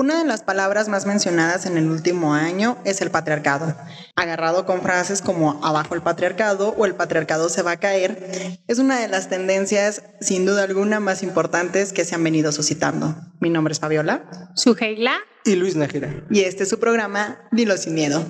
Una 0.00 0.16
de 0.16 0.24
las 0.24 0.42
palabras 0.42 0.88
más 0.88 1.04
mencionadas 1.04 1.66
en 1.66 1.76
el 1.76 1.90
último 1.90 2.32
año 2.32 2.78
es 2.86 3.02
el 3.02 3.10
patriarcado. 3.10 3.76
Agarrado 4.16 4.64
con 4.64 4.80
frases 4.80 5.20
como 5.20 5.62
abajo 5.62 5.94
el 5.94 6.00
patriarcado 6.00 6.70
o 6.70 6.86
el 6.86 6.94
patriarcado 6.94 7.50
se 7.50 7.60
va 7.60 7.72
a 7.72 7.76
caer, 7.76 8.58
es 8.66 8.78
una 8.78 8.98
de 8.98 9.08
las 9.08 9.28
tendencias 9.28 10.02
sin 10.22 10.46
duda 10.46 10.62
alguna 10.62 11.00
más 11.00 11.22
importantes 11.22 11.92
que 11.92 12.06
se 12.06 12.14
han 12.14 12.24
venido 12.24 12.50
suscitando. 12.50 13.14
Mi 13.40 13.50
nombre 13.50 13.72
es 13.72 13.80
Fabiola. 13.80 14.48
Sujeila. 14.56 15.18
Y 15.44 15.56
Luis 15.56 15.76
Nájera. 15.76 16.24
Y 16.30 16.44
este 16.44 16.62
es 16.62 16.70
su 16.70 16.80
programa 16.80 17.38
Dilo 17.52 17.76
sin 17.76 17.92
miedo. 17.92 18.24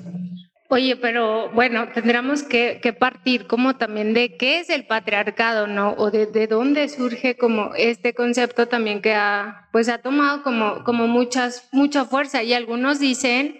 Oye, 0.73 0.95
pero 0.95 1.49
bueno, 1.49 1.89
tendríamos 1.93 2.43
que, 2.43 2.79
partir 2.97 3.45
como 3.45 3.75
también 3.75 4.13
de 4.13 4.37
qué 4.37 4.59
es 4.61 4.69
el 4.69 4.85
patriarcado, 4.85 5.67
¿no? 5.67 5.95
O 5.97 6.11
de, 6.11 6.27
de, 6.27 6.47
dónde 6.47 6.87
surge 6.87 7.35
como 7.35 7.75
este 7.75 8.13
concepto 8.13 8.69
también 8.69 9.01
que 9.01 9.13
ha, 9.13 9.67
pues 9.73 9.89
ha 9.89 9.97
tomado 9.97 10.43
como, 10.43 10.85
como 10.85 11.07
muchas, 11.07 11.67
mucha 11.73 12.05
fuerza. 12.05 12.41
Y 12.41 12.53
algunos 12.53 12.99
dicen 12.99 13.59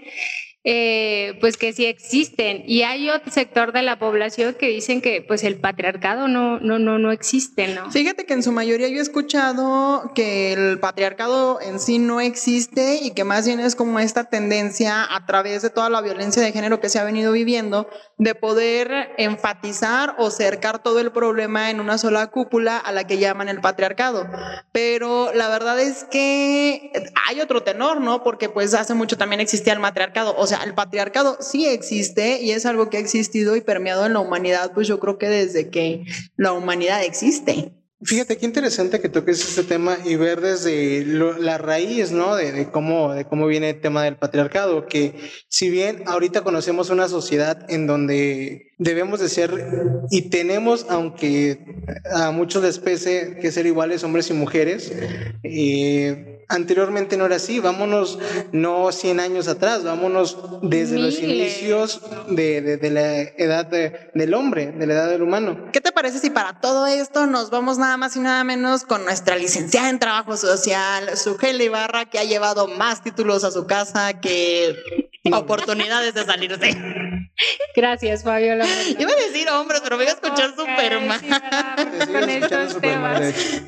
eh, 0.64 1.38
pues 1.42 1.58
que 1.58 1.74
sí 1.74 1.86
existen. 1.86 2.64
Y 2.68 2.84
hay 2.84 3.10
otro 3.10 3.32
sector 3.32 3.74
de 3.74 3.82
la 3.82 3.98
población 3.98 4.56
que 4.60 4.68
dicen 4.68 5.02
que 5.02 5.22
pues 5.22 5.44
el 5.44 5.60
patriarcado 5.60 6.28
no, 6.28 6.60
no, 6.60 6.78
no, 6.78 7.00
no 7.00 7.12
existe, 7.12 7.68
¿no? 7.74 7.92
Fíjate 7.92 8.26
que 8.26 8.34
en 8.34 8.44
su 8.44 8.52
mayoría 8.52 8.88
yo 8.88 8.98
he 8.98 9.02
escuchado 9.02 10.12
que 10.14 10.54
el 10.54 10.80
patriarcado 10.80 11.60
en 11.62 11.80
sí 11.80 11.98
no 11.98 12.22
existe 12.22 13.00
y 13.02 13.12
que 13.12 13.24
más 13.24 13.46
bien 13.46 13.60
es 13.60 13.76
como 13.76 14.00
esta 14.00 14.26
tendencia 14.26 15.04
a 15.10 15.26
través 15.26 15.64
de 15.64 15.72
toda 15.72 15.90
la 15.90 16.02
violencia 16.02 16.44
de 16.44 16.52
género 16.52 16.80
que 16.80 16.90
se 16.90 17.00
ha 17.00 17.04
venido 17.04 17.32
viviendo 17.32 17.90
de 18.22 18.36
poder 18.36 19.16
enfatizar 19.18 20.14
o 20.20 20.30
cercar 20.30 20.84
todo 20.84 21.00
el 21.00 21.12
problema 21.12 21.72
en 21.72 21.80
una 21.80 21.98
sola 21.98 22.28
cúpula 22.28 22.78
a 22.78 22.92
la 22.92 23.08
que 23.08 23.18
llaman 23.18 23.50
el 23.50 23.62
patriarcado. 23.62 24.30
Pero 24.72 25.34
la 25.34 25.50
verdad 25.50 25.80
es 25.80 26.04
que 26.04 26.92
hay 27.28 27.42
otro 27.42 27.64
tenor, 27.64 28.00
¿no? 28.00 28.24
Porque 28.24 28.48
pues 28.48 28.76
hace 28.76 28.94
mucho 28.94 29.18
también 29.18 29.42
existía 29.42 29.74
el 29.74 29.80
matriarcado. 29.80 30.36
O 30.38 30.46
sea, 30.46 30.62
el 30.64 30.76
patriarcado 30.76 31.38
sí 31.40 31.66
existe 31.66 32.40
y 32.44 32.52
es 32.52 32.68
algo 32.68 32.92
que 32.92 32.98
ha 32.98 33.00
existido 33.00 33.56
y 33.56 33.62
permeado 33.62 34.06
en 34.06 34.14
la 34.14 34.20
humanidad, 34.20 34.72
pues 34.72 34.88
yo 34.88 35.00
creo 35.00 35.18
que 35.18 35.28
desde 35.28 35.72
que 35.72 36.04
la 36.38 36.54
humanidad 36.54 37.04
existe. 37.04 37.74
Fíjate 38.04 38.38
qué 38.38 38.48
interesante 38.48 39.00
que 39.00 39.10
toques 39.10 39.48
este 39.48 39.64
tema 39.64 39.96
y 40.04 40.16
ver 40.16 40.42
desde 40.42 41.06
la 41.06 41.60
raíz, 41.60 42.12
¿no? 42.12 42.36
De, 42.36 42.68
cómo, 42.72 43.14
de 43.14 43.26
cómo 43.26 43.46
viene 43.46 43.70
el 43.70 43.80
tema 43.80 44.04
del 44.04 44.18
patriarcado, 44.18 44.88
que 44.88 45.14
si 45.50 45.70
bien 45.70 46.04
ahorita 46.08 46.42
conocemos 46.42 46.90
una 46.90 47.08
sociedad 47.08 47.70
en 47.70 47.86
donde 47.86 48.72
debemos 48.80 49.20
de 49.20 49.30
ser 49.30 49.52
y 50.10 50.30
tenemos, 50.30 50.88
aunque 50.90 51.60
a 52.12 52.32
muchos 52.32 52.64
les 52.64 52.80
pese 52.80 53.38
que 53.40 53.52
ser 53.52 53.68
iguales 53.68 54.04
hombres 54.04 54.32
y 54.32 54.34
mujeres, 54.34 54.92
eh, 55.44 56.41
anteriormente 56.52 57.18
no 57.18 57.26
era 57.26 57.38
así, 57.38 57.60
vámonos 57.60 58.20
no 58.52 58.92
100 58.92 59.20
años 59.20 59.48
atrás, 59.48 59.84
vámonos 59.84 60.38
desde 60.62 61.00
los 61.00 61.20
inicios 61.20 62.02
de, 62.30 62.78
la 62.92 63.22
edad 63.22 63.66
del 63.66 64.34
hombre, 64.34 64.72
de 64.72 64.88
la 64.88 64.94
edad 64.94 65.10
del 65.10 65.24
humano. 65.24 65.70
¿Qué 65.72 65.82
te 65.82 65.92
parece 65.92 66.20
si 66.20 66.30
para 66.30 66.60
todo 66.60 66.86
esto 66.86 67.26
nos 67.26 67.50
vamos 67.50 67.78
nada 67.78 67.98
más 67.98 68.16
y 68.16 68.20
nada 68.20 68.44
menos 68.44 68.84
con 68.84 69.04
nuestra 69.06 69.36
licenciada 69.38 69.90
en 69.90 70.00
trabajo 70.00 70.38
social, 70.38 71.18
Sugel 71.18 71.62
Ibarra, 71.62 72.06
que 72.06 72.20
ha 72.20 72.24
llevado 72.24 72.68
más 72.68 73.04
títulos 73.04 73.44
a 73.44 73.52
su 73.52 73.66
casa 73.66 74.20
que 74.20 74.76
oportunidades 75.32 76.14
de 76.14 76.26
salirse? 76.26 76.78
Gracias, 77.76 78.24
Fabiola. 78.24 78.66
Iba 78.98 79.12
a 79.12 79.16
decir 79.16 79.50
hombres, 79.50 79.82
pero 79.84 79.98
voy 79.98 80.06
a 80.06 80.12
escuchar 80.12 80.54
súper 80.56 81.00
mal. 81.02 81.22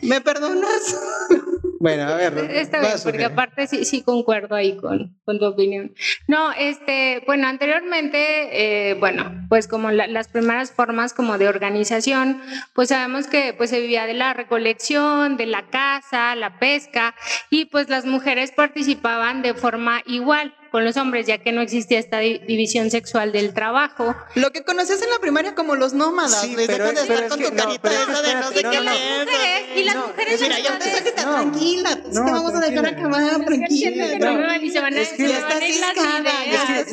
¿Me 0.02 0.22
perdonas? 0.22 0.96
Bueno, 1.84 2.04
a 2.04 2.16
ver. 2.16 2.50
Está 2.50 2.80
bien, 2.80 2.94
porque 3.04 3.26
aparte 3.26 3.68
sí, 3.68 3.84
sí 3.84 4.04
concuerdo 4.04 4.56
ahí 4.56 4.78
con, 4.78 5.20
con, 5.26 5.38
tu 5.38 5.44
opinión. 5.44 5.94
No, 6.30 6.54
este, 6.54 7.22
bueno, 7.26 7.46
anteriormente, 7.46 8.92
eh, 8.92 8.94
bueno, 8.94 9.30
pues 9.50 9.68
como 9.68 9.92
las 9.92 10.30
primeras 10.30 10.72
formas 10.72 11.14
como 11.14 11.38
de 11.38 11.50
organización, 11.50 12.42
pues 12.74 12.88
sabemos 12.88 13.28
que 13.28 13.54
pues 13.54 13.70
se 13.70 13.82
vivía 13.82 14.06
de 14.06 14.14
la 14.14 14.34
recolección, 14.34 15.36
de 15.36 15.46
la 15.46 15.64
caza, 15.64 16.38
la 16.38 16.58
pesca, 16.58 17.16
y 17.50 17.66
pues 17.66 17.90
las 17.90 18.06
mujeres 18.06 18.54
participaban 18.54 19.42
de 19.42 19.54
forma 19.54 20.04
igual 20.06 20.56
con 20.74 20.84
los 20.84 20.98
hombres, 20.98 21.28
ya 21.28 21.38
que 21.38 21.52
no 21.52 21.62
existía 21.62 22.00
esta 22.00 22.18
división 22.18 22.90
sexual 22.90 23.32
del 23.32 23.54
trabajo. 23.54 24.16
Lo 24.34 24.50
que 24.50 24.64
conoces 24.64 25.04
en 25.04 25.12
la 25.12 25.20
primaria 25.22 25.54
como 25.54 25.76
los 25.76 25.94
nómadas, 25.94 26.42
sí, 26.42 26.56
pero, 26.66 26.92
de 26.92 27.00
estar 27.00 27.30
con 27.30 27.40
tu 27.40 27.56
carita 27.56 27.92
esa 27.92 28.22
de 28.24 28.34
no 28.34 28.48
sé 28.48 28.56
qué 28.56 28.82
mujeres, 28.82 29.78
y 29.78 29.84
las 29.84 29.96
mujeres 29.98 30.42
Mira, 30.42 30.60
ya 30.60 30.80
te 30.80 31.04
que 31.04 31.12
tranquila, 31.12 31.90
sí 31.92 32.12
te 32.26 32.32
vamos 32.32 32.56
a 32.56 32.60
dejar 32.60 32.88
acabar, 32.88 33.46
tranquila. 33.46 34.58
Y 34.64 34.72
se 34.72 34.80
van 34.80 34.96
a 34.96 35.04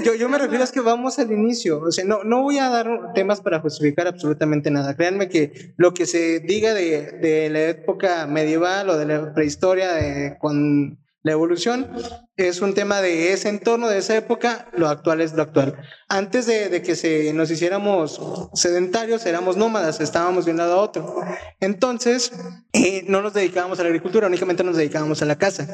yo, 0.04 0.14
yo 0.14 0.28
me 0.28 0.36
refiero 0.36 0.62
a 0.62 0.66
que 0.66 0.80
vamos 0.80 1.18
al 1.18 1.32
inicio, 1.32 1.80
o 1.80 1.90
sea, 1.90 2.04
no, 2.04 2.22
no 2.22 2.42
voy 2.42 2.58
a 2.58 2.68
dar 2.68 3.14
temas 3.14 3.40
para 3.40 3.60
justificar 3.60 4.06
absolutamente 4.06 4.70
nada. 4.70 4.94
Créanme 4.94 5.30
que 5.30 5.72
lo 5.78 5.94
que 5.94 6.04
se 6.04 6.40
diga 6.40 6.74
de, 6.74 7.12
de 7.12 7.48
la 7.48 7.62
época 7.62 8.26
medieval 8.26 8.90
o 8.90 8.98
de 8.98 9.06
la 9.06 9.32
prehistoria, 9.32 9.94
de, 9.94 10.36
con 10.38 10.98
la 11.22 11.32
evolución 11.32 11.90
es 12.36 12.62
un 12.62 12.72
tema 12.72 13.02
de 13.02 13.34
ese 13.34 13.50
entorno, 13.50 13.88
de 13.88 13.98
esa 13.98 14.16
época, 14.16 14.68
lo 14.72 14.88
actual 14.88 15.20
es 15.20 15.34
lo 15.34 15.42
actual. 15.42 15.76
Antes 16.08 16.46
de, 16.46 16.80
que 16.80 16.96
se, 16.96 17.34
nos 17.34 17.50
hiciéramos 17.50 18.50
sedentarios, 18.54 19.26
éramos 19.26 19.58
nómadas, 19.58 20.00
estábamos 20.00 20.46
de 20.46 20.52
un 20.52 20.56
lado 20.56 20.74
a 20.74 20.82
otro. 20.82 21.16
Entonces, 21.60 22.32
eh, 22.72 23.04
no 23.06 23.20
nos 23.20 23.34
dedicábamos 23.34 23.78
a 23.78 23.82
la 23.82 23.88
agricultura, 23.88 24.28
únicamente 24.28 24.64
nos 24.64 24.76
dedicábamos 24.78 25.20
a 25.20 25.26
la 25.26 25.36
casa. 25.36 25.66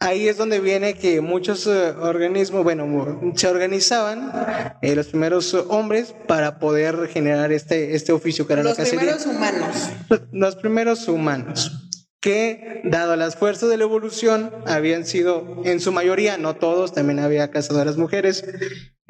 Ahí 0.00 0.28
es 0.28 0.36
donde 0.36 0.60
viene 0.60 0.94
que 0.94 1.22
muchos 1.22 1.66
eh, 1.66 1.90
organismos, 1.98 2.62
bueno, 2.62 3.32
se 3.36 3.48
organizaban 3.48 4.30
eh, 4.82 4.94
los 4.94 5.06
primeros 5.06 5.54
hombres 5.54 6.14
para 6.26 6.58
poder 6.58 7.08
generar 7.08 7.52
este, 7.52 7.96
este 7.96 8.12
oficio 8.12 8.46
que 8.46 8.52
era 8.52 8.62
los 8.62 8.78
la 8.78 8.84
cacería. 8.84 9.12
Los 9.12 9.24
primeros 9.24 9.36
humanos. 9.36 10.28
Los 10.30 10.56
primeros 10.56 11.08
humanos 11.08 11.87
que, 12.20 12.80
dado 12.84 13.16
las 13.16 13.36
fuerzas 13.36 13.68
de 13.68 13.76
la 13.76 13.84
evolución, 13.84 14.52
habían 14.66 15.04
sido, 15.04 15.62
en 15.64 15.80
su 15.80 15.92
mayoría, 15.92 16.38
no 16.38 16.56
todos, 16.56 16.92
también 16.92 17.18
había 17.18 17.50
cazadoras 17.50 17.96
mujeres, 17.96 18.44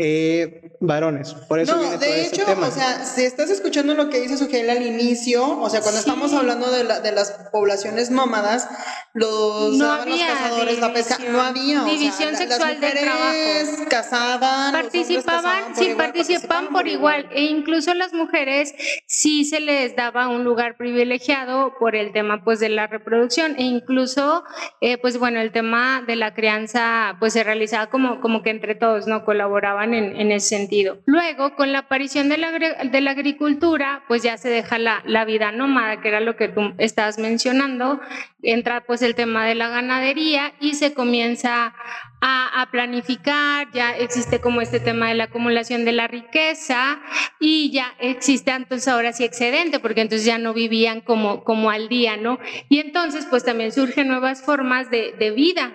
eh, 0.00 0.76
varones. 0.78 1.34
Por 1.34 1.58
eso 1.58 1.74
no, 1.74 1.98
de 1.98 2.22
hecho, 2.24 2.44
o 2.48 2.70
sea, 2.70 3.04
si 3.04 3.24
estás 3.24 3.50
escuchando 3.50 3.94
lo 3.94 4.08
que 4.08 4.20
dice 4.20 4.36
Sugel 4.36 4.70
al 4.70 4.86
inicio, 4.86 5.58
o 5.58 5.68
sea, 5.68 5.80
cuando 5.80 5.98
estamos 5.98 6.32
hablando 6.32 6.70
de, 6.70 6.84
la, 6.84 7.00
de, 7.00 7.10
las 7.10 7.32
poblaciones 7.50 8.08
nómadas, 8.08 8.68
los, 9.12 9.76
no 9.76 9.90
había 9.90 10.28
los 10.28 10.38
cazadores, 10.38 10.78
la 10.78 10.92
pesca, 10.92 11.18
no 11.28 11.40
había. 11.40 11.82
División 11.82 12.36
sexual 12.36 12.80
del 12.80 12.92
trabajo. 12.92 13.88
cazaban. 13.90 14.70
Participaban, 14.72 15.74
sí, 15.74 15.94
participaban 15.96 16.68
por 16.68 16.86
igual. 16.86 17.28
E 17.32 17.46
incluso 17.46 17.92
las 17.94 18.12
mujeres 18.12 18.74
sí 19.06 19.44
se 19.44 19.58
les 19.58 19.96
daba 19.96 20.28
un 20.28 20.44
lugar 20.44 20.76
privilegiado 20.76 21.74
por 21.80 21.96
el 21.96 22.12
tema 22.12 22.44
pues 22.44 22.60
de 22.60 22.68
la 22.68 22.86
reproducción. 22.86 23.56
E 23.58 23.64
incluso, 23.64 24.44
eh, 24.80 24.96
pues 24.98 25.18
bueno, 25.18 25.40
el 25.40 25.50
tema 25.50 26.04
de 26.06 26.14
la 26.14 26.34
crianza 26.34 27.16
pues 27.18 27.32
se 27.32 27.42
realizaba 27.42 27.90
como, 27.90 28.20
como 28.20 28.42
que 28.42 28.50
entre 28.50 28.76
todos, 28.76 29.08
¿no? 29.08 29.24
Colaboraban 29.24 29.87
en, 29.94 30.32
ese 30.32 30.56
sentido. 30.56 30.98
Luego, 31.06 31.54
con 31.56 31.72
la 31.72 31.80
aparición 31.80 32.28
de 32.28 32.38
la, 32.38 32.50
de 32.50 33.00
la 33.00 33.10
agricultura, 33.10 34.02
pues 34.08 34.22
ya 34.22 34.36
se 34.36 34.48
deja 34.48 34.78
la, 34.78 35.02
la, 35.06 35.24
vida 35.24 35.52
nómada, 35.52 36.00
que 36.00 36.08
era 36.08 36.20
lo 36.20 36.36
que 36.36 36.48
tú 36.48 36.72
estabas 36.78 37.18
mencionando, 37.18 38.00
entra 38.42 38.82
pues 38.82 39.02
el 39.02 39.14
tema 39.14 39.46
de 39.46 39.54
la 39.54 39.68
ganadería 39.68 40.52
y 40.60 40.74
se 40.74 40.94
comienza 40.94 41.74
a, 42.20 42.62
a, 42.62 42.70
planificar, 42.70 43.70
ya 43.72 43.96
existe 43.96 44.40
como 44.40 44.60
este 44.60 44.80
tema 44.80 45.08
de 45.08 45.14
la 45.14 45.24
acumulación 45.24 45.84
de 45.84 45.92
la 45.92 46.08
riqueza 46.08 47.00
y 47.40 47.70
ya 47.70 47.94
existe 47.98 48.50
entonces 48.50 48.88
ahora 48.88 49.12
sí 49.12 49.24
excedente, 49.24 49.78
porque 49.78 50.00
entonces 50.00 50.26
ya 50.26 50.38
no 50.38 50.54
vivían 50.54 51.00
como, 51.00 51.44
como 51.44 51.70
al 51.70 51.88
día, 51.88 52.16
¿no? 52.16 52.38
Y 52.68 52.80
entonces 52.80 53.26
pues 53.28 53.44
también 53.44 53.72
surgen 53.72 54.08
nuevas 54.08 54.42
formas 54.42 54.90
de, 54.90 55.14
de 55.18 55.30
vida 55.30 55.74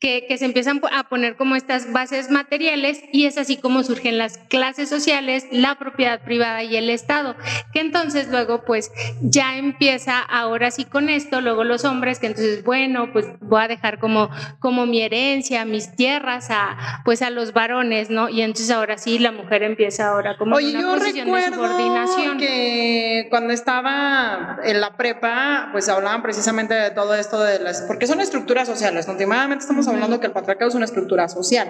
que, 0.00 0.24
que, 0.26 0.38
se 0.38 0.46
empiezan 0.46 0.80
a 0.92 1.08
poner 1.08 1.36
como 1.36 1.56
estas 1.56 1.92
bases 1.92 2.30
materiales 2.30 3.02
y 3.12 3.26
es 3.26 3.36
así 3.36 3.58
como 3.58 3.82
surgen 3.82 4.16
las 4.16 4.38
clases 4.38 4.88
sociales, 4.88 5.46
la 5.52 5.74
propiedad 5.78 6.22
privada 6.24 6.62
y 6.64 6.74
el 6.76 6.88
Estado, 6.88 7.36
que 7.74 7.80
entonces 7.80 8.28
luego 8.28 8.64
pues 8.64 8.90
ya 9.20 9.58
empieza 9.58 10.18
ahora 10.18 10.70
sí 10.70 10.86
con 10.86 11.10
esto, 11.10 11.42
luego 11.42 11.64
los 11.64 11.84
hombres 11.84 12.18
que 12.18 12.28
entonces 12.28 12.64
bueno 12.64 13.12
pues 13.12 13.26
voy 13.40 13.62
a 13.62 13.68
dejar 13.68 13.98
como, 13.98 14.30
como 14.58 14.86
mi 14.86 15.02
herencia, 15.02 15.66
mis 15.80 15.96
tierras 15.96 16.48
a 16.50 16.76
pues 17.04 17.22
a 17.22 17.30
los 17.30 17.54
varones, 17.54 18.10
¿no? 18.10 18.28
Y 18.28 18.42
entonces 18.42 18.70
ahora 18.70 18.98
sí 18.98 19.18
la 19.18 19.32
mujer 19.32 19.62
empieza 19.62 20.08
ahora 20.08 20.36
como 20.36 20.56
Oye, 20.56 20.76
una 20.76 20.94
posición 20.94 21.32
de 21.32 21.42
subordinación. 21.44 22.38
que 22.38 23.26
cuando 23.30 23.52
estaba 23.54 24.58
en 24.62 24.80
la 24.80 24.96
prepa 24.96 25.70
pues 25.72 25.88
hablaban 25.88 26.22
precisamente 26.22 26.74
de 26.74 26.90
todo 26.90 27.14
esto 27.14 27.42
de 27.42 27.60
las, 27.60 27.82
porque 27.82 28.06
son 28.06 28.20
estructuras 28.20 28.68
sociales, 28.68 29.08
últimamente 29.08 29.62
estamos 29.62 29.88
hablando 29.88 30.20
que 30.20 30.26
el 30.26 30.32
patriarcado 30.32 30.68
es 30.68 30.74
una 30.74 30.84
estructura 30.84 31.28
social. 31.28 31.68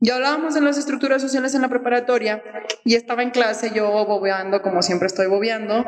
Ya 0.00 0.16
hablábamos 0.16 0.54
de 0.54 0.62
las 0.62 0.78
estructuras 0.78 1.20
sociales 1.22 1.54
en 1.54 1.62
la 1.62 1.68
preparatoria 1.68 2.42
y 2.84 2.94
estaba 2.94 3.22
en 3.22 3.30
clase 3.30 3.70
yo 3.74 3.88
bobeando 4.06 4.62
como 4.62 4.82
siempre 4.82 5.06
estoy 5.06 5.26
bobeando 5.26 5.84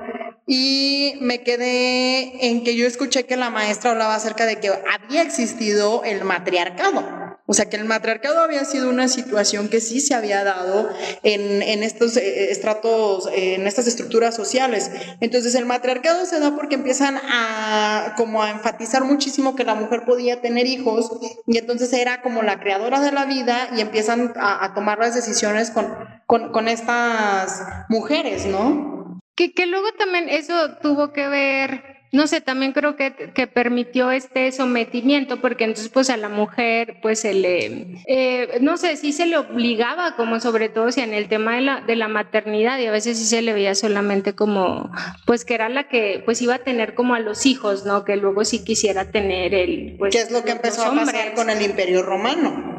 y 0.46 1.14
me 1.20 1.42
quedé 1.42 2.46
en 2.48 2.62
que 2.62 2.76
yo 2.76 2.86
escuché 2.86 3.24
que 3.24 3.36
la 3.36 3.50
maestra 3.50 3.92
hablaba 3.92 4.14
acerca 4.14 4.44
de 4.44 4.60
que 4.60 4.68
había 4.68 5.22
existido 5.22 6.04
el 6.04 6.24
matriarcado. 6.24 7.23
O 7.46 7.52
sea, 7.52 7.68
que 7.68 7.76
el 7.76 7.84
matriarcado 7.84 8.40
había 8.40 8.64
sido 8.64 8.88
una 8.88 9.06
situación 9.06 9.68
que 9.68 9.80
sí 9.80 10.00
se 10.00 10.14
había 10.14 10.44
dado 10.44 10.88
en, 11.22 11.60
en 11.62 11.82
estos 11.82 12.16
eh, 12.16 12.50
estratos, 12.50 13.28
en 13.34 13.66
estas 13.66 13.86
estructuras 13.86 14.34
sociales. 14.34 14.90
Entonces, 15.20 15.54
el 15.54 15.66
matriarcado 15.66 16.24
se 16.24 16.40
da 16.40 16.56
porque 16.56 16.76
empiezan 16.76 17.18
a, 17.22 18.14
como 18.16 18.42
a 18.42 18.50
enfatizar 18.50 19.04
muchísimo 19.04 19.56
que 19.56 19.64
la 19.64 19.74
mujer 19.74 20.04
podía 20.06 20.40
tener 20.40 20.66
hijos 20.66 21.10
y 21.46 21.58
entonces 21.58 21.92
era 21.92 22.22
como 22.22 22.42
la 22.42 22.60
creadora 22.60 23.00
de 23.00 23.12
la 23.12 23.26
vida 23.26 23.68
y 23.76 23.82
empiezan 23.82 24.32
a, 24.36 24.64
a 24.64 24.72
tomar 24.72 24.98
las 24.98 25.14
decisiones 25.14 25.70
con, 25.70 25.94
con, 26.26 26.50
con, 26.50 26.68
estas 26.68 27.62
mujeres, 27.90 28.46
¿no? 28.46 29.20
Que, 29.34 29.52
que 29.52 29.66
luego 29.66 29.88
también 29.98 30.30
eso 30.30 30.76
tuvo 30.80 31.12
que 31.12 31.28
ver 31.28 31.93
no 32.14 32.28
sé, 32.28 32.40
también 32.40 32.72
creo 32.72 32.94
que, 32.94 33.12
que, 33.34 33.48
permitió 33.48 34.12
este 34.12 34.52
sometimiento, 34.52 35.40
porque 35.40 35.64
entonces 35.64 35.90
pues 35.90 36.10
a 36.10 36.16
la 36.16 36.28
mujer 36.28 36.98
pues 37.02 37.20
se 37.20 37.34
le, 37.34 37.86
eh, 38.06 38.58
no 38.60 38.76
sé, 38.76 38.96
sí 38.96 39.12
se 39.12 39.26
le 39.26 39.36
obligaba, 39.36 40.14
como 40.14 40.38
sobre 40.38 40.68
todo 40.68 40.92
si 40.92 41.00
en 41.00 41.12
el 41.12 41.28
tema 41.28 41.56
de 41.56 41.62
la, 41.62 41.80
de 41.80 41.96
la 41.96 42.06
maternidad, 42.06 42.78
y 42.78 42.86
a 42.86 42.92
veces 42.92 43.18
sí 43.18 43.24
se 43.24 43.42
le 43.42 43.52
veía 43.52 43.74
solamente 43.74 44.32
como, 44.32 44.92
pues 45.26 45.44
que 45.44 45.54
era 45.54 45.68
la 45.68 45.88
que 45.88 46.22
pues 46.24 46.40
iba 46.40 46.54
a 46.54 46.58
tener 46.60 46.94
como 46.94 47.16
a 47.16 47.18
los 47.18 47.46
hijos, 47.46 47.84
¿no? 47.84 48.04
Que 48.04 48.16
luego 48.16 48.44
sí 48.44 48.62
quisiera 48.62 49.10
tener 49.10 49.52
el... 49.52 49.96
Pues, 49.98 50.14
¿Qué 50.14 50.22
es 50.22 50.30
lo 50.30 50.44
que 50.44 50.52
empezó 50.52 50.84
a 50.84 50.94
pasar 50.94 51.34
con 51.34 51.50
el 51.50 51.60
imperio 51.62 52.02
romano? 52.02 52.73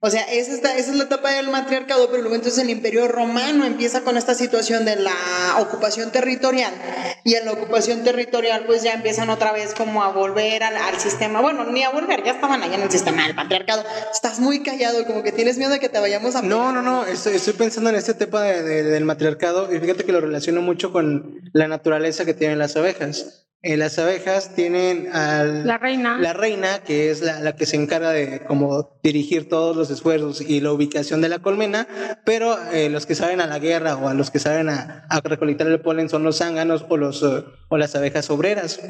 O 0.00 0.10
sea, 0.10 0.22
esa, 0.22 0.54
esa 0.54 0.92
es 0.92 0.96
la 0.96 1.04
etapa 1.04 1.32
del 1.32 1.48
matriarcado, 1.48 2.08
pero 2.08 2.22
luego 2.22 2.36
entonces 2.36 2.62
el 2.62 2.70
imperio 2.70 3.08
romano 3.08 3.64
empieza 3.64 4.02
con 4.02 4.16
esta 4.16 4.34
situación 4.34 4.84
de 4.84 4.94
la 4.94 5.56
ocupación 5.58 6.12
territorial 6.12 6.72
y 7.24 7.34
en 7.34 7.44
la 7.44 7.50
ocupación 7.50 8.04
territorial 8.04 8.64
pues 8.64 8.84
ya 8.84 8.92
empiezan 8.92 9.28
otra 9.28 9.50
vez 9.50 9.74
como 9.74 10.04
a 10.04 10.12
volver 10.12 10.62
al, 10.62 11.00
sistema, 11.00 11.40
bueno, 11.40 11.64
ni 11.64 11.82
a 11.82 11.90
volver, 11.90 12.22
ya 12.22 12.32
estaban 12.32 12.62
allá 12.62 12.76
en 12.76 12.82
el 12.82 12.90
sistema 12.92 13.26
del 13.26 13.34
patriarcado. 13.34 13.82
Estás 14.12 14.38
muy 14.38 14.62
callado, 14.62 15.04
como 15.04 15.24
que 15.24 15.32
tienes 15.32 15.58
miedo 15.58 15.72
de 15.72 15.80
que 15.80 15.88
te 15.88 15.98
vayamos 15.98 16.36
a... 16.36 16.42
No, 16.42 16.70
no, 16.70 16.80
no, 16.80 17.04
estoy, 17.04 17.54
pensando 17.54 17.90
en 17.90 17.96
este 17.96 18.14
tema 18.14 18.42
de, 18.42 18.62
de, 18.62 18.82
del 18.84 19.04
matriarcado 19.04 19.74
y 19.74 19.80
fíjate 19.80 20.04
que 20.04 20.12
lo 20.12 20.20
relaciono 20.20 20.62
mucho 20.62 20.92
con 20.92 21.40
la 21.52 21.66
naturaleza 21.66 22.24
que 22.24 22.34
tienen 22.34 22.60
las 22.60 22.76
abejas. 22.76 23.47
Eh, 23.60 23.76
las 23.76 23.98
abejas 23.98 24.54
tienen 24.54 25.08
a 25.12 25.42
la 25.42 25.78
reina. 25.78 26.16
la 26.16 26.32
reina, 26.32 26.78
que 26.84 27.10
es 27.10 27.22
la, 27.22 27.40
la, 27.40 27.56
que 27.56 27.66
se 27.66 27.74
encarga 27.74 28.12
de 28.12 28.44
como 28.44 29.00
dirigir 29.02 29.48
todos 29.48 29.76
los 29.76 29.90
esfuerzos 29.90 30.40
y 30.40 30.60
la 30.60 30.70
ubicación 30.70 31.20
de 31.20 31.28
la 31.28 31.40
colmena, 31.40 31.88
pero 32.24 32.56
eh, 32.70 32.88
los 32.88 33.04
que 33.04 33.16
saben 33.16 33.40
a 33.40 33.48
la 33.48 33.58
guerra 33.58 33.96
o 33.96 34.06
a 34.06 34.14
los 34.14 34.30
que 34.30 34.38
saben 34.38 34.68
a, 34.68 35.06
a 35.10 35.20
recolectar 35.22 35.66
el 35.66 35.80
polen 35.80 36.08
son 36.08 36.22
los 36.22 36.38
zánganos 36.38 36.86
o, 36.88 36.96
los, 36.96 37.24
o 37.24 37.76
las 37.76 37.96
abejas 37.96 38.30
obreras. 38.30 38.80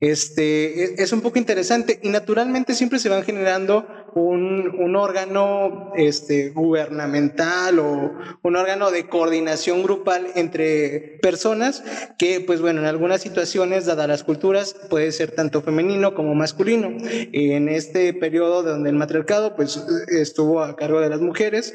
Este, 0.00 0.84
es, 0.84 1.00
es, 1.00 1.12
un 1.12 1.20
poco 1.20 1.38
interesante 1.38 2.00
y 2.02 2.08
naturalmente 2.08 2.74
siempre 2.74 3.00
se 3.00 3.10
van 3.10 3.24
generando 3.24 3.86
un, 4.14 4.96
órgano 4.96 5.92
este, 5.96 6.50
gubernamental 6.50 7.78
o 7.78 8.12
un 8.42 8.56
órgano 8.56 8.90
de 8.90 9.08
coordinación 9.08 9.82
grupal 9.82 10.28
entre 10.34 11.18
personas 11.20 11.82
que, 12.18 12.40
pues 12.40 12.60
bueno, 12.60 12.80
en 12.80 12.86
algunas 12.86 13.22
situaciones, 13.22 13.86
dadas 13.86 14.08
las 14.08 14.24
culturas 14.24 14.76
puede 14.88 15.12
ser 15.12 15.32
tanto 15.32 15.62
femenino 15.62 16.14
como 16.14 16.34
masculino. 16.34 16.96
En 17.32 17.68
este 17.68 18.14
periodo 18.14 18.62
donde 18.62 18.90
el 18.90 18.96
matriarcado 18.96 19.56
pues 19.56 19.84
estuvo 20.08 20.62
a 20.62 20.76
cargo 20.76 21.00
de 21.00 21.08
las 21.08 21.20
mujeres, 21.20 21.74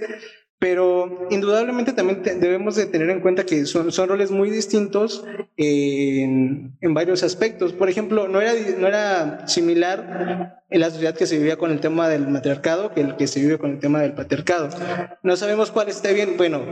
pero 0.59 1.27
indudablemente 1.29 1.94
también 1.94 2.21
debemos 2.21 2.75
de 2.75 2.85
tener 2.85 3.09
en 3.09 3.21
cuenta 3.21 3.45
que 3.45 3.65
son, 3.65 3.89
roles 4.09 4.29
muy 4.29 4.50
distintos 4.50 5.25
en, 5.56 6.77
varios 6.81 7.23
aspectos. 7.23 7.71
Por 7.71 7.89
ejemplo, 7.89 8.27
no 8.27 8.41
era, 8.41 8.51
no 8.77 8.88
era 8.88 9.47
similar 9.47 10.59
en 10.69 10.81
la 10.81 10.89
sociedad 10.89 11.15
que 11.15 11.25
se 11.25 11.38
vivía 11.38 11.56
con 11.56 11.71
el 11.71 11.79
tema 11.79 12.09
del 12.09 12.27
matriarcado 12.27 12.94
que 12.94 13.01
el 13.01 13.15
que 13.15 13.27
se 13.27 13.39
vive 13.39 13.57
con 13.57 13.71
el 13.71 13.79
tema 13.79 14.01
del 14.01 14.13
patriarcado. 14.13 14.69
No 15.23 15.38
sabemos 15.38 15.71
cuál 15.71 15.88
esté 15.88 16.13
bien. 16.13 16.35
Bueno, 16.35 16.65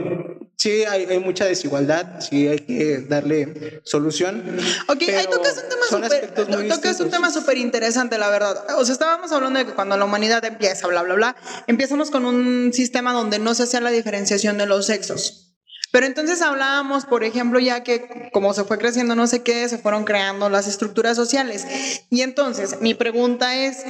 sí 0.58 0.84
hay, 0.84 1.06
hay 1.06 1.18
mucha 1.20 1.44
desigualdad, 1.44 2.20
sí 2.20 2.48
hay 2.48 2.58
que 2.58 2.98
darle 3.08 3.80
solución. 3.84 4.42
Ok, 4.88 5.02
ahí 5.02 5.26
tocas 5.30 5.62
un 5.62 5.68
tema 5.68 5.86
súper 5.88 6.68
tocas 6.68 7.00
un 7.00 7.10
tema 7.10 7.30
súper 7.30 7.58
interesante, 7.58 8.18
la 8.18 8.28
verdad. 8.28 8.64
O 8.76 8.84
sea, 8.84 8.92
estábamos 8.92 9.30
hablando 9.32 9.60
de 9.60 9.66
que 9.66 9.72
cuando 9.72 9.96
la 9.96 10.04
humanidad 10.04 10.44
empieza, 10.44 10.88
bla, 10.88 11.02
bla, 11.02 11.14
bla, 11.14 11.36
empezamos 11.68 12.10
con 12.10 12.24
un 12.24 12.72
sistema 12.72 13.12
donde 13.12 13.38
no 13.38 13.54
se 13.54 13.62
hacía 13.62 13.80
la 13.80 13.90
diferenciación 13.90 14.58
de 14.58 14.66
los 14.66 14.86
sexos. 14.86 15.47
Pero 15.90 16.04
entonces 16.04 16.42
hablábamos, 16.42 17.06
por 17.06 17.24
ejemplo, 17.24 17.58
ya 17.58 17.82
que 17.82 18.30
como 18.32 18.52
se 18.52 18.64
fue 18.64 18.76
creciendo 18.76 19.14
no 19.14 19.26
sé 19.26 19.42
qué, 19.42 19.66
se 19.68 19.78
fueron 19.78 20.04
creando 20.04 20.50
las 20.50 20.66
estructuras 20.66 21.16
sociales. 21.16 21.66
Y 22.10 22.20
entonces, 22.20 22.80
mi 22.82 22.92
pregunta 22.92 23.56
es, 23.56 23.84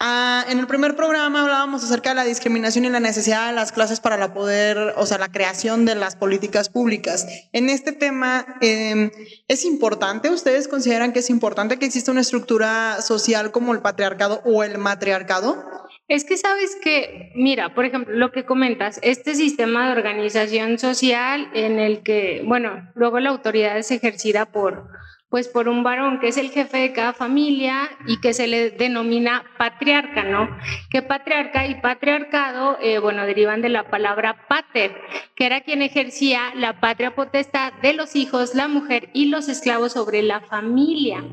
ah, 0.00 0.44
en 0.48 0.58
el 0.58 0.66
primer 0.66 0.96
programa 0.96 1.42
hablábamos 1.42 1.84
acerca 1.84 2.10
de 2.10 2.16
la 2.16 2.24
discriminación 2.24 2.84
y 2.84 2.88
la 2.88 2.98
necesidad 2.98 3.46
de 3.46 3.52
las 3.52 3.70
clases 3.70 4.00
para 4.00 4.16
la 4.16 4.34
poder, 4.34 4.94
o 4.96 5.06
sea, 5.06 5.18
la 5.18 5.30
creación 5.30 5.84
de 5.84 5.94
las 5.94 6.16
políticas 6.16 6.68
públicas. 6.68 7.26
En 7.52 7.70
este 7.70 7.92
tema, 7.92 8.58
eh, 8.60 9.12
¿es 9.46 9.64
importante? 9.64 10.30
¿Ustedes 10.30 10.66
consideran 10.66 11.12
que 11.12 11.20
es 11.20 11.30
importante 11.30 11.78
que 11.78 11.86
exista 11.86 12.10
una 12.10 12.22
estructura 12.22 13.00
social 13.02 13.52
como 13.52 13.72
el 13.72 13.82
patriarcado 13.82 14.42
o 14.44 14.64
el 14.64 14.78
matriarcado? 14.78 15.85
Es 16.08 16.24
que 16.24 16.36
sabes 16.36 16.76
que, 16.76 17.32
mira, 17.34 17.74
por 17.74 17.84
ejemplo, 17.84 18.14
lo 18.14 18.30
que 18.30 18.44
comentas, 18.44 19.00
este 19.02 19.34
sistema 19.34 19.86
de 19.86 19.98
organización 19.98 20.78
social 20.78 21.50
en 21.52 21.80
el 21.80 22.04
que, 22.04 22.42
bueno, 22.44 22.88
luego 22.94 23.18
la 23.18 23.30
autoridad 23.30 23.76
es 23.76 23.90
ejercida 23.90 24.46
por, 24.46 24.88
pues 25.28 25.48
por 25.48 25.68
un 25.68 25.82
varón 25.82 26.20
que 26.20 26.28
es 26.28 26.36
el 26.36 26.50
jefe 26.50 26.78
de 26.78 26.92
cada 26.92 27.12
familia 27.12 27.90
y 28.06 28.20
que 28.20 28.32
se 28.32 28.46
le 28.46 28.70
denomina 28.70 29.44
patriarca, 29.58 30.22
¿no? 30.22 30.48
Que 30.88 31.02
patriarca 31.02 31.66
y 31.66 31.80
patriarcado, 31.80 32.78
eh, 32.80 32.98
bueno, 32.98 33.26
derivan 33.26 33.60
de 33.60 33.68
la 33.68 33.90
palabra 33.90 34.46
pater, 34.48 34.94
que 35.34 35.46
era 35.46 35.62
quien 35.62 35.82
ejercía 35.82 36.52
la 36.54 36.80
patria 36.80 37.14
potestad 37.14 37.72
de 37.82 37.92
los 37.92 38.14
hijos, 38.14 38.54
la 38.54 38.68
mujer 38.68 39.10
y 39.14 39.26
los 39.26 39.48
esclavos 39.48 39.92
sobre 39.92 40.22
la 40.22 40.42
familia. 40.42 41.24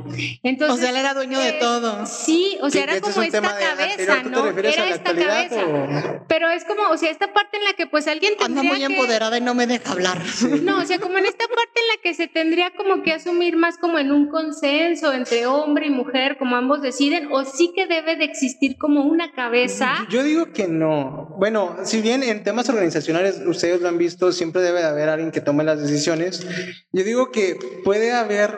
Entonces, 0.41 0.75
o 0.75 0.81
sea, 0.81 0.89
él 0.89 0.95
era 0.95 1.13
dueño 1.13 1.39
eh, 1.39 1.51
de 1.51 1.53
todo. 1.53 2.05
Sí, 2.07 2.57
o 2.61 2.71
sea, 2.71 2.83
era 2.83 2.99
como 2.99 3.21
esta 3.21 3.41
cabeza, 3.41 4.23
¿no? 4.23 4.47
Era 4.47 4.89
esta 4.89 5.15
cabeza. 5.15 5.65
O... 5.65 6.25
Pero 6.27 6.49
es 6.49 6.65
como, 6.65 6.89
o 6.89 6.97
sea, 6.97 7.11
esta 7.11 7.31
parte 7.31 7.57
en 7.57 7.63
la 7.63 7.73
que 7.73 7.85
pues 7.85 8.07
alguien 8.07 8.35
tendría 8.37 8.61
Ando 8.61 8.73
muy 8.73 8.79
que... 8.79 8.93
empoderada 8.93 9.37
y 9.37 9.41
no 9.41 9.53
me 9.53 9.67
deja 9.67 9.91
hablar. 9.91 10.19
No, 10.63 10.79
o 10.79 10.85
sea, 10.85 10.99
como 10.99 11.17
en 11.17 11.25
esta 11.25 11.45
parte 11.47 11.79
en 11.79 11.87
la 11.95 12.01
que 12.01 12.13
se 12.13 12.27
tendría 12.27 12.71
como 12.71 13.03
que 13.03 13.13
asumir 13.13 13.55
más 13.55 13.77
como 13.83 13.99
en 13.99 14.13
un 14.13 14.29
consenso 14.29 15.11
entre 15.11 15.45
hombre 15.45 15.87
y 15.87 15.89
mujer, 15.89 16.37
como 16.39 16.55
ambos 16.55 16.81
deciden, 16.81 17.27
o 17.33 17.43
sí 17.43 17.73
que 17.75 17.85
debe 17.85 18.15
de 18.15 18.23
existir 18.23 18.77
como 18.77 19.03
una 19.03 19.33
cabeza? 19.33 20.07
Yo 20.09 20.23
digo 20.23 20.53
que 20.53 20.69
no. 20.69 21.35
Bueno, 21.37 21.75
si 21.83 21.99
bien 21.99 22.23
en 22.23 22.45
temas 22.45 22.69
organizacionales 22.69 23.41
ustedes 23.45 23.81
lo 23.81 23.89
han 23.89 23.97
visto, 23.97 24.31
siempre 24.31 24.61
debe 24.61 24.79
de 24.79 24.85
haber 24.85 25.09
alguien 25.09 25.31
que 25.31 25.41
tome 25.41 25.65
las 25.65 25.81
decisiones. 25.81 26.47
Yo 26.93 27.03
digo 27.03 27.29
que 27.29 27.57
puede 27.83 28.13
haber 28.13 28.57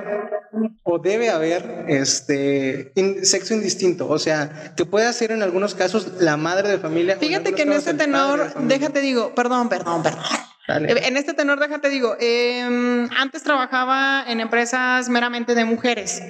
o 0.84 1.00
debe 1.00 1.32
haber 1.32 1.86
este 1.88 2.92
in, 2.94 3.26
sexo 3.26 3.56
indistinto, 3.56 4.08
o 4.08 4.20
sea, 4.20 4.76
que 4.78 4.86
puede 4.86 5.12
ser 5.12 5.32
en 5.32 5.42
algunos 5.42 5.74
casos 5.74 6.08
la 6.20 6.38
madre 6.38 6.70
de 6.70 6.78
familia. 6.78 7.18
Fíjate 7.18 7.54
que 7.54 7.64
en 7.64 7.74
este 7.74 7.96
tenor, 7.96 8.54
déjate 8.68 9.02
digo, 9.02 9.34
perdón, 9.34 9.70
perdón, 9.70 10.04
perdón. 10.04 10.22
Dale. 10.68 11.08
En 11.08 11.18
este 11.18 11.34
tenor, 11.34 11.60
déjate 11.60 11.90
digo, 11.90 12.16
eh, 12.20 13.08
antes 13.18 13.44
trabajaba 13.44 14.24
en 14.28 14.40
empresas 14.40 15.10
meramente 15.10 15.54
de 15.54 15.64
mujeres, 15.64 16.24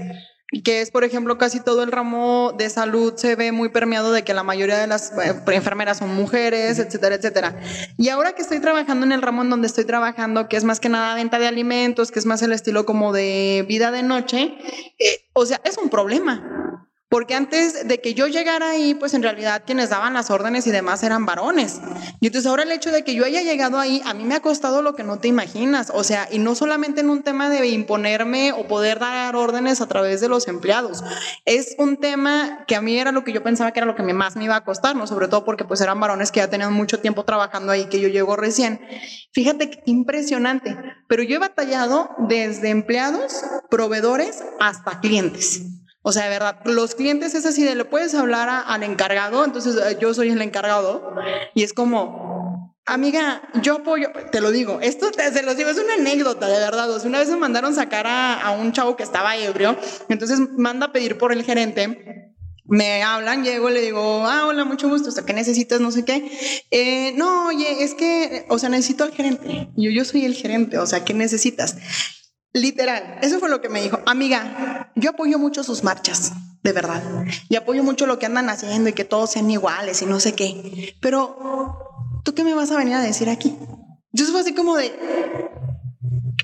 que 0.64 0.82
es, 0.82 0.92
por 0.92 1.04
ejemplo, 1.04 1.38
casi 1.38 1.60
todo 1.62 1.84
el 1.84 1.92
ramo 1.92 2.54
de 2.58 2.70
salud 2.70 3.14
se 3.16 3.36
ve 3.36 3.52
muy 3.52 3.70
permeado 3.70 4.12
de 4.12 4.24
que 4.24 4.34
la 4.34 4.44
mayoría 4.44 4.78
de 4.78 4.88
las 4.88 5.12
eh, 5.14 5.42
enfermeras 5.54 5.98
son 6.00 6.14
mujeres, 6.14 6.80
etcétera, 6.80 7.16
etcétera. 7.16 7.58
Y 7.98 8.10
ahora 8.10 8.34
que 8.34 8.42
estoy 8.42 8.60
trabajando 8.60 9.06
en 9.06 9.12
el 9.12 9.22
ramo 9.22 9.42
en 9.42 9.50
donde 9.50 9.68
estoy 9.68 9.86
trabajando, 9.86 10.50
que 10.50 10.58
es 10.58 10.64
más 10.66 10.80
que 10.80 10.90
nada 10.90 11.16
venta 11.16 11.40
de 11.40 11.48
alimentos, 11.48 12.12
que 12.12 12.20
es 12.20 12.26
más 12.26 12.42
el 12.42 12.52
estilo 12.52 12.86
como 12.86 13.14
de 13.14 13.66
vida 13.68 13.92
de 13.92 14.04
noche, 14.04 14.58
eh, 15.00 15.26
o 15.34 15.46
sea, 15.46 15.62
es 15.64 15.78
un 15.78 15.90
problema. 15.90 16.85
Porque 17.08 17.36
antes 17.36 17.88
de 17.88 18.02
que 18.02 18.16
yo 18.16 18.28
llegara 18.28 18.72
ahí, 18.72 18.96
pues 18.96 19.14
en 19.14 19.22
realidad 19.22 19.64
quienes 19.66 19.90
daban 19.90 20.16
las 20.16 20.32
órdenes 20.32 20.66
y 20.66 20.72
demás 20.72 21.04
eran 21.04 21.26
varones. 21.26 21.80
Y 22.20 22.28
entonces 22.28 22.50
ahora 22.50 22.64
el 22.64 22.72
hecho 22.72 22.92
de 22.92 23.04
que 23.04 23.14
yo 23.14 23.26
haya 23.26 23.44
llegado 23.44 23.80
ahí, 23.80 24.02
a 24.06 24.14
mí 24.16 24.24
me 24.24 24.36
ha 24.36 24.42
costado 24.42 24.82
lo 24.82 24.96
que 24.96 25.04
no 25.04 25.20
te 25.20 25.28
imaginas. 25.28 25.92
O 25.94 26.04
sea, 26.04 26.28
y 26.32 26.40
no 26.40 26.56
solamente 26.56 27.02
en 27.02 27.10
un 27.10 27.22
tema 27.22 27.50
de 27.50 27.68
imponerme 27.68 28.54
o 28.54 28.68
poder 28.68 29.00
dar 29.00 29.36
órdenes 29.36 29.82
a 29.82 29.88
través 29.88 30.20
de 30.20 30.30
los 30.30 30.48
empleados. 30.48 31.04
Es 31.46 31.76
un 31.78 31.98
tema 31.98 32.66
que 32.68 32.76
a 32.76 32.82
mí 32.82 32.98
era 32.98 33.12
lo 33.12 33.24
que 33.24 33.34
yo 33.34 33.44
pensaba 33.44 33.72
que 33.72 33.80
era 33.80 33.86
lo 33.86 33.96
que 33.96 34.04
más 34.04 34.36
me 34.36 34.46
iba 34.46 34.56
a 34.56 34.64
costar, 34.64 34.96
¿no? 34.96 35.06
Sobre 35.06 35.28
todo 35.28 35.46
porque 35.46 35.64
pues 35.64 35.82
eran 35.82 36.00
varones 36.00 36.32
que 36.32 36.40
ya 36.40 36.50
tenían 36.50 36.74
mucho 36.74 37.00
tiempo 37.00 37.24
trabajando 37.24 37.72
ahí, 37.72 37.86
que 37.86 38.00
yo 38.00 38.08
llego 38.08 38.36
recién. 38.36 38.82
Fíjate 39.32 39.84
impresionante. 39.86 40.76
Pero 41.08 41.22
yo 41.22 41.36
he 41.36 41.40
batallado 41.40 42.10
desde 42.28 42.70
empleados, 42.70 43.44
proveedores, 43.70 44.44
hasta 44.60 45.00
clientes. 45.02 45.75
O 46.08 46.12
sea, 46.12 46.26
de 46.26 46.30
verdad, 46.30 46.60
los 46.66 46.94
clientes 46.94 47.34
es 47.34 47.48
así 47.48 47.64
de 47.64 47.74
le 47.74 47.84
puedes 47.84 48.14
hablar 48.14 48.48
al 48.68 48.84
encargado, 48.84 49.44
entonces 49.44 49.76
eh, 49.76 49.98
yo 50.00 50.14
soy 50.14 50.30
el 50.30 50.40
encargado 50.40 51.16
y 51.56 51.64
es 51.64 51.74
como, 51.74 52.76
amiga, 52.86 53.42
yo 53.64 53.78
apoyo, 53.78 54.10
te 54.32 54.40
lo 54.40 54.52
digo, 54.52 54.78
esto 54.82 55.10
te, 55.10 55.34
se 55.34 55.42
los 55.42 55.58
digo, 55.58 55.72
es 55.72 55.80
una 55.80 55.96
anécdota, 55.96 56.48
de 56.48 56.60
verdad. 56.60 56.92
O 56.92 57.08
una 57.08 57.18
vez 57.18 57.30
me 57.30 57.38
mandaron 57.38 57.74
sacar 57.74 58.06
a, 58.06 58.40
a 58.40 58.52
un 58.52 58.72
chavo 58.72 58.96
que 58.96 59.02
estaba 59.02 59.36
ebrio, 59.36 59.76
entonces 60.08 60.40
manda 60.56 60.86
a 60.86 60.92
pedir 60.92 61.18
por 61.18 61.34
el 61.34 61.42
gerente 61.44 62.36
me 62.68 63.04
hablan, 63.04 63.44
llego, 63.44 63.70
le 63.70 63.82
digo, 63.82 64.26
ah, 64.26 64.48
hola, 64.48 64.66
mucho 64.66 64.90
gusto, 64.90 65.10
o 65.10 65.26
¿qué 65.26 65.34
necesitas? 65.34 65.80
No 65.82 65.92
sé 65.92 66.04
qué. 66.04 66.32
Eh, 66.72 67.14
no, 67.16 67.48
oye, 67.48 67.84
es 67.84 67.94
que, 67.94 68.46
o 68.50 68.58
sea, 68.58 68.70
necesito 68.70 69.04
al 69.04 69.12
gerente. 69.12 69.70
Yo, 69.76 69.92
yo 69.92 70.04
soy 70.04 70.26
el 70.26 70.34
gerente, 70.34 70.80
o 70.80 70.88
sea, 70.88 71.06
¿qué 71.06 71.14
necesitas? 71.14 71.78
Literal, 72.56 73.20
eso 73.22 73.40
fue 73.40 73.50
lo 73.50 73.60
que 73.60 73.68
me 73.68 73.82
dijo. 73.82 74.00
Amiga, 74.06 74.90
yo 74.96 75.10
apoyo 75.10 75.38
mucho 75.38 75.62
sus 75.62 75.84
marchas, 75.84 76.32
de 76.64 76.72
verdad. 76.72 77.04
Y 77.50 77.58
apoyo 77.58 77.84
mucho 77.84 78.08
lo 78.08 78.18
que 78.18 78.28
andan 78.28 78.50
haciendo 78.50 78.90
y 78.90 78.94
que 78.94 79.04
todos 79.04 79.32
sean 79.32 79.52
iguales 79.52 80.02
y 80.02 80.06
no 80.06 80.22
sé 80.22 80.36
qué. 80.36 80.96
Pero, 81.02 81.78
¿tú 82.24 82.34
qué 82.34 82.46
me 82.46 82.54
vas 82.54 82.72
a 82.72 82.78
venir 82.78 82.94
a 82.94 83.02
decir 83.02 83.28
aquí? 83.30 83.58
Yo 84.14 84.26
soy 84.26 84.40
así 84.40 84.56
como 84.56 84.78
de, 84.78 84.98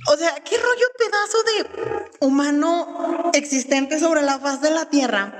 o 0.07 0.17
sea, 0.17 0.35
¿qué 0.43 0.57
rollo 0.57 0.85
pedazo 0.97 1.37
de 1.43 2.25
humano 2.25 3.31
existente 3.33 3.99
sobre 3.99 4.21
la 4.21 4.39
faz 4.39 4.61
de 4.61 4.71
la 4.71 4.85
Tierra? 4.89 5.37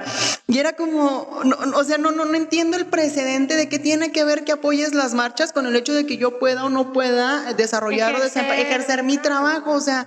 Y 0.47 0.59
era 0.59 0.73
como, 0.73 1.27
o 1.75 1.83
sea, 1.83 1.97
no, 1.97 2.11
no, 2.11 2.25
no 2.25 2.35
entiendo 2.35 2.77
el 2.77 2.85
precedente 2.85 3.55
de 3.55 3.69
qué 3.69 3.79
tiene 3.79 4.11
que 4.11 4.23
ver 4.23 4.43
que 4.43 4.51
apoyes 4.51 4.93
las 4.93 5.13
marchas 5.13 5.53
con 5.53 5.65
el 5.65 5.75
hecho 5.75 5.93
de 5.93 6.05
que 6.05 6.17
yo 6.17 6.39
pueda 6.39 6.65
o 6.65 6.69
no 6.69 6.93
pueda 6.93 7.53
desarrollar 7.53 8.13
ejercer. 8.13 8.45
o 8.45 8.53
ejercer 8.53 9.03
mi 9.03 9.17
trabajo. 9.17 9.71
O 9.71 9.81
sea, 9.81 10.05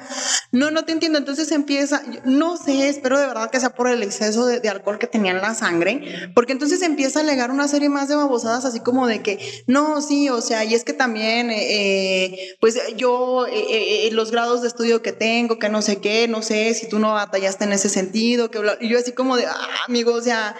no, 0.52 0.70
no 0.70 0.84
te 0.84 0.92
entiendo. 0.92 1.18
Entonces 1.18 1.50
empieza, 1.52 2.02
no 2.24 2.56
sé, 2.56 2.88
espero 2.88 3.18
de 3.18 3.26
verdad 3.26 3.50
que 3.50 3.60
sea 3.60 3.70
por 3.74 3.88
el 3.88 4.02
exceso 4.02 4.46
de, 4.46 4.68
alcohol 4.68 4.98
que 4.98 5.06
tenía 5.06 5.32
en 5.32 5.40
la 5.40 5.54
sangre, 5.54 6.30
porque 6.34 6.52
entonces 6.52 6.82
empieza 6.82 7.20
a 7.20 7.22
alegar 7.22 7.50
una 7.50 7.68
serie 7.68 7.88
más 7.88 8.08
de 8.08 8.16
babosadas, 8.16 8.64
así 8.64 8.80
como 8.80 9.06
de 9.06 9.22
que, 9.22 9.64
no, 9.66 10.00
sí, 10.00 10.28
o 10.28 10.40
sea, 10.40 10.64
y 10.64 10.74
es 10.74 10.84
que 10.84 10.92
también, 10.92 11.50
eh, 11.50 12.24
eh, 12.24 12.56
pues 12.60 12.78
yo, 12.96 13.46
eh, 13.46 14.08
los 14.12 14.30
grados 14.30 14.43
de 14.52 14.68
estudio 14.68 15.02
que 15.02 15.12
tengo, 15.12 15.58
que 15.58 15.68
no 15.68 15.82
sé 15.82 16.00
qué, 16.00 16.28
no 16.28 16.42
sé 16.42 16.74
si 16.74 16.88
tú 16.88 16.98
no 16.98 17.14
batallaste 17.14 17.64
en 17.64 17.72
ese 17.72 17.88
sentido, 17.88 18.50
que 18.50 18.60
y 18.80 18.88
yo 18.88 18.98
así 18.98 19.12
como 19.12 19.36
de, 19.36 19.46
ah, 19.46 19.56
amigo, 19.88 20.12
o 20.12 20.20
sea, 20.20 20.54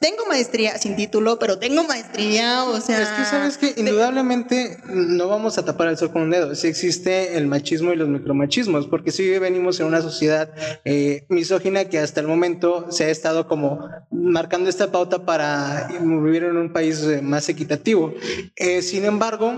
tengo 0.00 0.26
maestría 0.26 0.78
sin 0.78 0.96
título, 0.96 1.38
pero 1.38 1.58
tengo 1.58 1.84
maestría, 1.84 2.64
o 2.64 2.80
sea... 2.80 3.02
Es 3.02 3.08
que 3.08 3.24
sabes 3.24 3.58
que 3.58 3.74
indudablemente 3.80 4.78
no 4.86 5.28
vamos 5.28 5.58
a 5.58 5.64
tapar 5.64 5.88
el 5.88 5.96
sol 5.96 6.12
con 6.12 6.22
un 6.22 6.30
dedo, 6.30 6.54
si 6.54 6.68
existe 6.68 7.36
el 7.36 7.46
machismo 7.46 7.92
y 7.92 7.96
los 7.96 8.08
micromachismos, 8.08 8.86
porque 8.86 9.10
si 9.10 9.38
venimos 9.38 9.78
en 9.80 9.86
una 9.86 10.00
sociedad 10.00 10.50
eh, 10.84 11.26
misógina 11.28 11.84
que 11.84 11.98
hasta 11.98 12.20
el 12.20 12.26
momento 12.26 12.90
se 12.90 13.04
ha 13.04 13.08
estado 13.08 13.46
como 13.46 13.88
marcando 14.10 14.70
esta 14.70 14.90
pauta 14.90 15.24
para 15.24 15.88
vivir 16.00 16.44
en 16.44 16.56
un 16.56 16.72
país 16.72 17.02
eh, 17.02 17.22
más 17.22 17.48
equitativo. 17.48 18.14
Eh, 18.56 18.82
sin 18.82 19.04
embargo, 19.04 19.52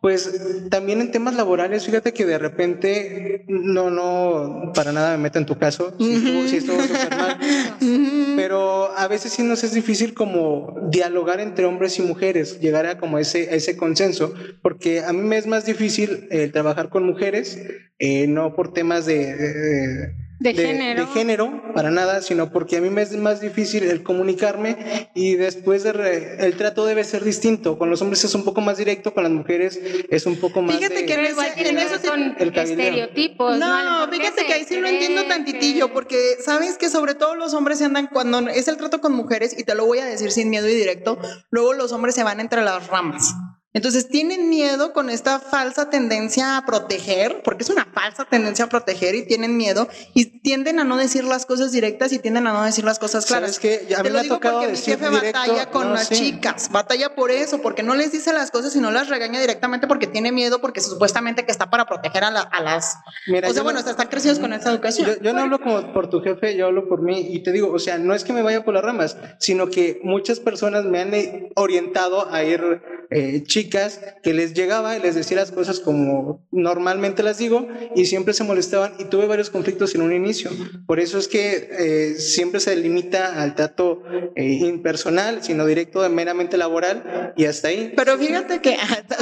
pues 0.00 0.68
también 0.70 1.00
en 1.00 1.10
temas 1.10 1.34
laborales, 1.34 1.84
fíjate 1.84 2.12
que 2.12 2.24
de 2.24 2.38
repente 2.38 3.01
no, 3.48 3.90
no, 3.90 4.72
para 4.74 4.92
nada 4.92 5.16
me 5.16 5.24
meto 5.24 5.38
en 5.38 5.46
tu 5.46 5.58
caso, 5.58 5.94
si 5.98 6.56
estuvo, 6.56 6.80
súper 6.82 7.16
mal, 7.16 7.38
pero 8.36 8.90
a 8.96 9.08
veces 9.08 9.32
sí 9.32 9.42
nos 9.42 9.64
es 9.64 9.72
difícil 9.72 10.14
como 10.14 10.74
dialogar 10.90 11.40
entre 11.40 11.64
hombres 11.64 11.98
y 11.98 12.02
mujeres, 12.02 12.60
llegar 12.60 12.86
a 12.86 12.98
como 12.98 13.18
ese, 13.18 13.54
ese 13.54 13.76
consenso, 13.76 14.34
porque 14.62 15.00
a 15.00 15.12
mí 15.12 15.22
me 15.22 15.36
es 15.36 15.46
más 15.46 15.64
difícil 15.64 16.28
eh, 16.30 16.48
trabajar 16.48 16.88
con 16.88 17.04
mujeres, 17.04 17.60
eh, 17.98 18.26
no 18.26 18.54
por 18.54 18.72
temas 18.72 19.06
de 19.06 19.22
de, 19.36 20.14
género. 20.42 21.06
de, 21.06 21.12
género. 21.12 21.62
para 21.74 21.90
nada, 21.90 22.22
sino 22.22 22.50
porque 22.50 22.76
a 22.76 22.80
mí 22.80 22.90
me 22.90 23.02
es 23.02 23.12
más 23.16 23.40
difícil 23.40 23.84
el 23.84 24.02
comunicarme 24.02 25.08
y 25.14 25.34
después 25.34 25.84
el 25.84 26.56
trato 26.56 26.84
debe 26.86 27.04
ser 27.04 27.24
distinto. 27.24 27.78
Con 27.78 27.90
los 27.90 28.02
hombres 28.02 28.24
es 28.24 28.34
un 28.34 28.44
poco 28.44 28.60
más 28.60 28.78
directo, 28.78 29.14
con 29.14 29.22
las 29.22 29.32
mujeres 29.32 29.78
es 30.10 30.26
un 30.26 30.36
poco 30.36 30.62
más. 30.62 30.76
Fíjate 30.76 31.06
que 31.06 31.14
en 31.14 31.78
eso 31.78 31.98
son 32.02 32.36
estereotipos. 32.38 33.58
No, 33.58 34.08
fíjate 34.10 34.46
que 34.46 34.52
ahí 34.52 34.64
sí 34.64 34.76
lo 34.76 34.88
entiendo 34.88 35.24
tantitillo, 35.26 35.92
porque 35.92 36.36
sabes 36.44 36.78
que 36.78 36.88
sobre 36.88 37.14
todo 37.14 37.34
los 37.34 37.54
hombres 37.54 37.78
se 37.78 37.84
andan 37.84 38.08
cuando 38.08 38.40
es 38.48 38.68
el 38.68 38.76
trato 38.76 39.00
con 39.00 39.12
mujeres, 39.12 39.58
y 39.58 39.64
te 39.64 39.74
lo 39.74 39.86
voy 39.86 39.98
a 39.98 40.04
decir 40.04 40.30
sin 40.30 40.50
miedo 40.50 40.68
y 40.68 40.74
directo, 40.74 41.18
luego 41.50 41.72
los 41.74 41.92
hombres 41.92 42.14
se 42.14 42.22
van 42.22 42.40
entre 42.40 42.62
las 42.62 42.86
ramas. 42.88 43.34
Entonces 43.74 44.08
tienen 44.08 44.50
miedo 44.50 44.92
con 44.92 45.08
esta 45.08 45.38
falsa 45.38 45.88
tendencia 45.88 46.58
a 46.58 46.66
proteger, 46.66 47.42
porque 47.42 47.62
es 47.62 47.70
una 47.70 47.86
falsa 47.86 48.26
tendencia 48.26 48.66
a 48.66 48.68
proteger 48.68 49.14
y 49.14 49.26
tienen 49.26 49.56
miedo 49.56 49.88
y 50.12 50.40
tienden 50.40 50.78
a 50.78 50.84
no 50.84 50.98
decir 50.98 51.24
las 51.24 51.46
cosas 51.46 51.72
directas 51.72 52.12
y 52.12 52.18
tienden 52.18 52.46
a 52.46 52.52
no 52.52 52.62
decir 52.62 52.84
las 52.84 52.98
cosas 52.98 53.24
claras. 53.24 53.50
Es 53.50 53.58
que 53.58 53.86
ya 53.88 54.02
me 54.02 54.10
lo 54.10 54.20
digo 54.20 54.40
porque 54.40 54.68
mi 54.68 54.76
jefe 54.76 55.08
batalla 55.08 55.70
con 55.70 55.92
las 55.92 56.10
chicas, 56.10 56.70
batalla 56.70 57.14
por 57.14 57.30
eso, 57.30 57.62
porque 57.62 57.82
no 57.82 57.94
les 57.94 58.12
dice 58.12 58.32
las 58.34 58.50
cosas 58.50 58.76
y 58.76 58.80
no 58.80 58.90
las 58.90 59.08
regaña 59.08 59.40
directamente 59.40 59.86
porque 59.86 60.06
tiene 60.06 60.32
miedo, 60.32 60.60
porque 60.60 60.82
supuestamente 60.82 61.46
que 61.46 61.52
está 61.52 61.70
para 61.70 61.86
proteger 61.86 62.24
a, 62.24 62.30
las... 62.30 62.98
Mira, 63.26 63.48
o 63.48 63.54
sea, 63.54 63.62
bueno, 63.62 63.78
están 63.78 64.08
crecidos 64.08 64.38
con 64.38 64.52
esta 64.52 64.70
educación. 64.70 65.16
Yo, 65.22 65.32
no 65.32 65.40
hablo 65.40 65.60
como 65.60 65.92
por 65.94 66.10
tu 66.10 66.20
jefe, 66.20 66.56
yo 66.56 66.66
hablo 66.66 66.88
por 66.88 67.00
mí 67.00 67.26
y 67.30 67.42
te 67.42 67.52
digo, 67.52 67.72
o 67.72 67.78
sea, 67.78 67.96
no 67.96 68.14
es 68.14 68.24
que 68.24 68.34
me 68.34 68.42
vaya 68.42 68.64
por 68.64 68.74
las 68.74 68.84
ramas, 68.84 69.16
sino 69.38 69.68
que 69.68 70.00
muchas 70.02 70.40
personas 70.40 70.84
me 70.84 71.00
han 71.00 71.12
orientado 71.54 72.30
a 72.30 72.44
ir 72.44 72.82
eh, 73.10 73.42
chicas 73.44 74.00
que 74.22 74.32
les 74.32 74.54
llegaba 74.54 74.96
y 74.96 75.00
les 75.00 75.14
decía 75.14 75.36
las 75.36 75.52
cosas 75.52 75.80
como 75.80 76.46
normalmente 76.50 77.22
las 77.22 77.38
digo 77.38 77.68
y 77.94 78.06
siempre 78.06 78.32
se 78.32 78.44
molestaban 78.44 78.94
y 78.98 79.04
tuve 79.04 79.26
varios 79.26 79.50
conflictos 79.50 79.94
en 79.94 80.02
un 80.02 80.12
inicio. 80.12 80.50
Por 80.86 81.00
eso 81.00 81.18
es 81.18 81.28
que 81.28 81.68
eh, 81.78 82.14
siempre 82.14 82.60
se 82.60 82.74
limita 82.76 83.42
al 83.42 83.54
trato 83.54 84.02
eh, 84.36 84.44
impersonal, 84.44 85.42
sino 85.42 85.66
directo, 85.66 86.02
de 86.02 86.08
meramente 86.08 86.56
laboral 86.56 87.32
y 87.36 87.44
hasta 87.44 87.68
ahí. 87.68 87.92
Pero 87.96 88.16
fíjate 88.16 88.60
que 88.60 88.76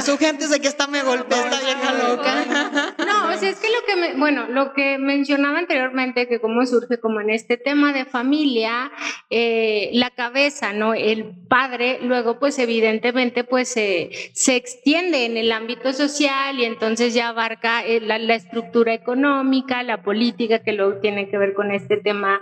su 0.05 0.17
gente 0.17 0.47
sé 0.47 0.59
que 0.59 0.67
está 0.67 0.87
me 0.87 1.03
golpea 1.03 1.45
esta 1.45 1.59
vieja 1.59 2.09
loca. 2.09 2.91
No, 3.01 3.33
o 3.33 3.37
sea, 3.37 3.49
es 3.49 3.57
que 3.57 3.67
lo 3.67 3.85
que, 3.85 3.95
me, 3.95 4.19
bueno, 4.19 4.47
lo 4.47 4.73
que 4.73 4.97
mencionaba 4.97 5.59
anteriormente, 5.59 6.27
que 6.27 6.39
cómo 6.39 6.65
surge 6.65 6.99
como 6.99 7.19
en 7.19 7.29
este 7.29 7.57
tema 7.57 7.93
de 7.93 8.05
familia, 8.05 8.91
la 9.29 10.09
cabeza, 10.11 10.73
¿no? 10.73 10.93
El 10.93 11.33
padre, 11.47 11.99
luego 12.01 12.39
pues 12.39 12.59
evidentemente 12.59 13.43
pues 13.43 13.70
se 13.73 14.01
se, 14.33 14.55
extiende 14.55 15.25
en 15.25 15.37
el 15.37 15.51
ámbito 15.51 15.93
social 15.93 16.59
y 16.59 16.65
entonces 16.65 17.13
ya 17.13 17.29
abarca 17.29 17.85
eh, 17.85 17.99
la, 18.01 18.17
estructura 18.35 18.93
económica, 18.93 19.83
la 19.83 20.01
política 20.01 20.59
que 20.59 20.73
luego 20.73 20.99
tiene 20.99 21.29
que 21.29 21.37
ver 21.37 21.53
con 21.53 21.71
este 21.71 21.97
tema, 21.97 22.41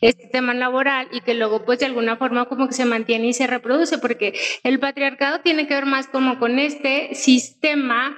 este 0.00 0.28
tema 0.28 0.54
laboral 0.54 1.08
y 1.12 1.20
que 1.20 1.34
luego 1.34 1.64
pues 1.64 1.78
de 1.80 1.86
alguna 1.86 2.16
forma 2.16 2.46
como 2.46 2.66
que 2.68 2.74
se 2.74 2.84
mantiene 2.84 3.28
y 3.28 3.32
se 3.32 3.46
reproduce 3.46 3.98
porque 3.98 4.34
el 4.62 4.78
patriarcado 4.78 5.40
tiene 5.40 5.66
que 5.66 5.74
ver 5.74 5.86
más 5.86 6.06
como 6.08 6.38
con 6.38 6.58
este 6.58 7.14
sistema 7.14 8.16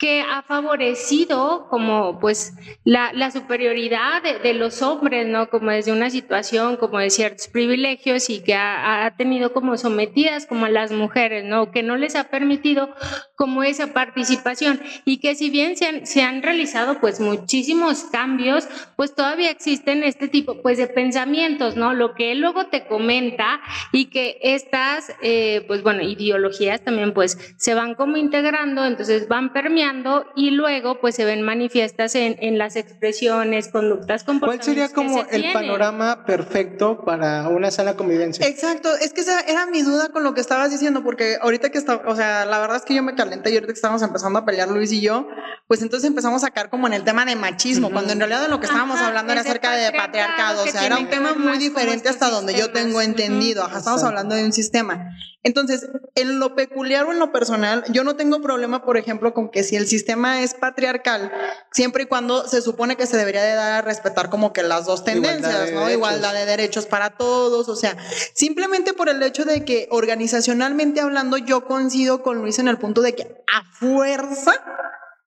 que 0.00 0.22
ha 0.22 0.40
favorecido 0.40 1.66
como 1.68 2.18
pues 2.20 2.54
la, 2.84 3.12
la 3.12 3.30
superioridad 3.30 4.22
de, 4.22 4.38
de, 4.38 4.54
los 4.54 4.80
hombres, 4.80 5.28
¿no? 5.28 5.50
Como 5.50 5.70
desde 5.70 5.92
una 5.92 6.08
situación 6.08 6.78
como 6.78 6.98
de 6.98 7.10
ciertos 7.10 7.48
privilegios 7.48 8.30
y 8.30 8.42
que 8.42 8.54
ha, 8.54 9.04
ha, 9.04 9.16
tenido 9.16 9.52
como 9.52 9.76
sometidas 9.76 10.46
como 10.46 10.64
a 10.64 10.70
las 10.70 10.90
mujeres, 10.90 11.44
¿no? 11.44 11.70
Que 11.70 11.82
no 11.82 11.98
les 11.98 12.16
ha 12.16 12.30
permitido 12.30 12.88
como 13.36 13.62
esa 13.62 13.92
participación 13.92 14.80
y 15.04 15.18
que 15.18 15.34
si 15.34 15.50
bien 15.50 15.76
se 15.76 15.86
han, 15.86 16.06
se 16.06 16.22
han 16.22 16.42
realizado 16.42 16.98
pues 16.98 17.20
muchísimos 17.20 18.04
cambios, 18.04 18.66
pues 18.96 19.14
todavía 19.14 19.50
existen 19.50 20.02
este 20.02 20.28
tipo 20.28 20.62
pues 20.62 20.78
de 20.78 20.86
pensamientos, 20.86 21.76
¿no? 21.76 21.92
Lo 21.92 22.14
que 22.14 22.32
él 22.32 22.40
luego 22.40 22.68
te 22.68 22.86
comenta 22.86 23.60
y 23.92 24.06
que 24.06 24.38
estas 24.40 25.12
eh, 25.20 25.62
pues 25.66 25.82
bueno, 25.82 26.00
ideologías 26.00 26.82
también 26.82 27.12
pues 27.12 27.54
se 27.58 27.74
van 27.74 27.94
como 27.94 28.16
integrando, 28.16 28.86
entonces 28.86 29.28
van 29.28 29.52
permeando 29.52 29.89
y 30.36 30.50
luego 30.50 31.00
pues 31.00 31.14
se 31.14 31.24
ven 31.24 31.42
manifiestas 31.42 32.14
en, 32.14 32.36
en 32.40 32.58
las 32.58 32.76
expresiones, 32.76 33.68
conductas, 33.68 34.24
comportamientos. 34.24 34.66
¿Cuál 34.66 34.74
sería 34.74 34.88
como 34.94 35.24
el 35.30 35.52
panorama 35.52 36.24
perfecto 36.24 37.04
para 37.04 37.48
una 37.48 37.70
sana 37.70 37.94
convivencia? 37.94 38.46
Exacto, 38.46 38.88
es 38.96 39.12
que 39.12 39.22
esa 39.22 39.40
era 39.40 39.66
mi 39.66 39.82
duda 39.82 40.10
con 40.10 40.22
lo 40.22 40.34
que 40.34 40.40
estabas 40.40 40.70
diciendo, 40.70 41.02
porque 41.02 41.38
ahorita 41.40 41.70
que 41.70 41.78
está, 41.78 42.02
o 42.06 42.14
sea, 42.14 42.46
la 42.46 42.60
verdad 42.60 42.76
es 42.76 42.84
que 42.84 42.94
yo 42.94 43.02
me 43.02 43.14
calenté 43.14 43.50
y 43.50 43.54
ahorita 43.54 43.72
que 43.72 43.76
estábamos 43.76 44.02
empezando 44.02 44.38
a 44.38 44.44
pelear 44.44 44.68
Luis 44.68 44.92
y 44.92 45.00
yo, 45.00 45.26
pues 45.66 45.82
entonces 45.82 46.08
empezamos 46.08 46.42
a 46.42 46.46
sacar 46.46 46.70
como 46.70 46.86
en 46.86 46.92
el 46.92 47.04
tema 47.04 47.24
de 47.24 47.36
machismo, 47.36 47.90
cuando 47.90 48.12
en 48.12 48.18
realidad 48.18 48.42
de 48.42 48.48
lo 48.48 48.60
que 48.60 48.66
estábamos 48.66 49.00
hablando 49.00 49.32
era 49.32 49.40
acerca 49.42 49.72
de 49.72 49.92
patriarcado, 49.92 50.62
o 50.62 50.66
sea, 50.66 50.86
era 50.86 50.98
un 50.98 51.08
tema 51.08 51.34
muy 51.34 51.58
diferente 51.58 52.08
hasta 52.08 52.30
donde 52.30 52.54
yo 52.54 52.70
tengo 52.70 53.00
entendido, 53.00 53.64
Ajá, 53.64 53.78
estamos 53.78 54.04
hablando 54.04 54.34
de 54.34 54.44
un 54.44 54.52
sistema. 54.52 55.10
Entonces, 55.42 55.88
en 56.16 56.38
lo 56.38 56.54
peculiar 56.54 57.06
o 57.06 57.12
en 57.12 57.18
lo 57.18 57.32
personal, 57.32 57.82
yo 57.88 58.04
no 58.04 58.14
tengo 58.14 58.42
problema, 58.42 58.84
por 58.84 58.98
ejemplo, 58.98 59.32
con 59.32 59.50
que 59.50 59.62
si 59.64 59.76
el 59.80 59.88
sistema 59.88 60.42
es 60.42 60.54
patriarcal, 60.54 61.32
siempre 61.72 62.04
y 62.04 62.06
cuando 62.06 62.46
se 62.46 62.62
supone 62.62 62.96
que 62.96 63.06
se 63.06 63.16
debería 63.16 63.42
de 63.42 63.54
dar 63.54 63.72
a 63.72 63.82
respetar 63.82 64.30
como 64.30 64.52
que 64.52 64.62
las 64.62 64.86
dos 64.86 65.04
tendencias, 65.04 65.72
¿no? 65.72 65.90
Igualdad 65.90 66.34
de 66.34 66.46
derechos 66.46 66.86
para 66.86 67.10
todos, 67.10 67.68
o 67.68 67.76
sea, 67.76 67.96
simplemente 68.34 68.92
por 68.92 69.08
el 69.08 69.22
hecho 69.22 69.44
de 69.44 69.64
que 69.64 69.88
organizacionalmente 69.90 71.00
hablando, 71.00 71.38
yo 71.38 71.64
coincido 71.64 72.22
con 72.22 72.38
Luis 72.38 72.58
en 72.58 72.68
el 72.68 72.78
punto 72.78 73.00
de 73.00 73.14
que 73.14 73.42
a 73.52 73.64
fuerza 73.72 74.52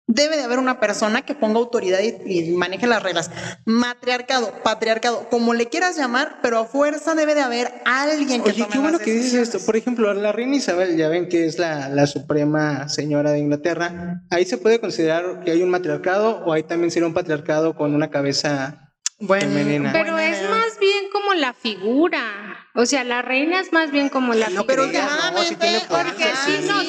Debe 0.08 0.36
de 0.36 0.44
haber 0.44 0.60
una 0.60 0.82
persona 0.82 1.22
que 1.22 1.34
ponga 1.34 1.60
autoridad 1.60 2.00
y, 2.02 2.52
maneje 2.52 2.88
las 2.88 3.02
reglas. 3.02 3.32
Matriarcado, 3.66 4.54
patriarcado, 4.62 5.30
como 5.30 5.54
le 5.54 5.70
quieras 5.70 5.96
llamar, 5.96 6.40
pero 6.42 6.60
a 6.60 6.66
fuerza 6.66 7.16
debe 7.16 7.36
de 7.36 7.42
haber 7.42 7.72
alguien 7.86 8.44
que 8.44 8.52
Oye, 8.52 8.68
qué 8.70 8.80
bueno 8.80 9.00
que 9.00 9.14
dices 9.14 9.34
esto. 9.34 9.60
Por 9.66 9.78
ejemplo, 9.78 10.14
la 10.14 10.34
reina 10.34 10.58
Isabel, 10.58 10.98
ya 10.98 11.08
ven 11.08 11.30
que 11.30 11.46
es 11.46 11.58
la, 11.58 11.88
la, 11.88 12.06
suprema 12.06 12.90
señora 12.90 13.32
de 13.32 13.40
Inglaterra. 13.40 14.24
Ahí 14.30 14.46
se 14.46 14.58
puede 14.58 14.82
considerar 14.82 15.44
que 15.46 15.52
hay 15.52 15.64
un 15.64 15.70
matriarcado 15.70 16.44
o 16.46 16.52
ahí 16.52 16.64
también 16.64 16.92
sería 16.92 17.08
un 17.08 17.14
patriarcado 17.14 17.76
con 17.76 17.96
una 17.96 18.10
cabeza 18.10 18.94
bueno, 19.20 19.46
femenina. 19.46 19.94
Pero 19.94 20.18
es 20.18 20.50
más 20.50 20.78
bien 20.80 21.06
como 21.14 21.34
la 21.34 21.54
figura. 21.54 22.63
O 22.76 22.88
sea, 22.88 23.04
la 23.04 23.22
reina 23.22 23.60
es 23.60 23.72
más 23.72 23.92
bien 23.92 24.10
como 24.10 24.34
la 24.34 24.50
no, 24.50 24.66
pero 24.66 24.88
no, 24.88 25.44
si 25.44 25.56
tiene 25.56 25.80
porque 25.88 26.24
sí, 26.44 26.66
no, 26.68 26.82
sí, 26.82 26.88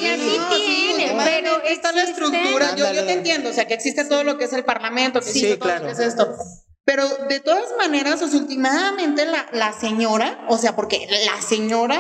tiene, 0.97 1.15
pero 1.25 1.63
está 1.63 1.93
la 1.93 2.05
estructura, 2.05 2.75
yo, 2.75 2.91
yo, 2.91 3.05
te 3.05 3.13
entiendo, 3.13 3.51
o 3.51 3.53
sea, 3.53 3.67
que 3.67 3.75
existe 3.75 4.07
todo 4.07 4.25
lo 4.25 4.39
que 4.39 4.45
es 4.45 4.53
el 4.55 4.65
parlamento, 4.65 5.21
que 5.21 5.29
existe 5.29 5.59
todo 5.59 5.79
lo 5.79 5.85
que 5.85 5.93
es 5.93 5.99
esto. 5.99 6.37
Pero 6.87 7.09
de 7.31 7.41
todas 7.41 7.65
maneras, 7.79 8.21
o 8.21 8.29
sea, 8.29 8.39
últimamente 8.39 9.25
la, 9.25 9.47
la 9.53 9.73
señora, 9.73 10.45
o 10.49 10.59
sea, 10.59 10.77
porque 10.77 11.07
la 11.25 11.41
señora 11.41 11.99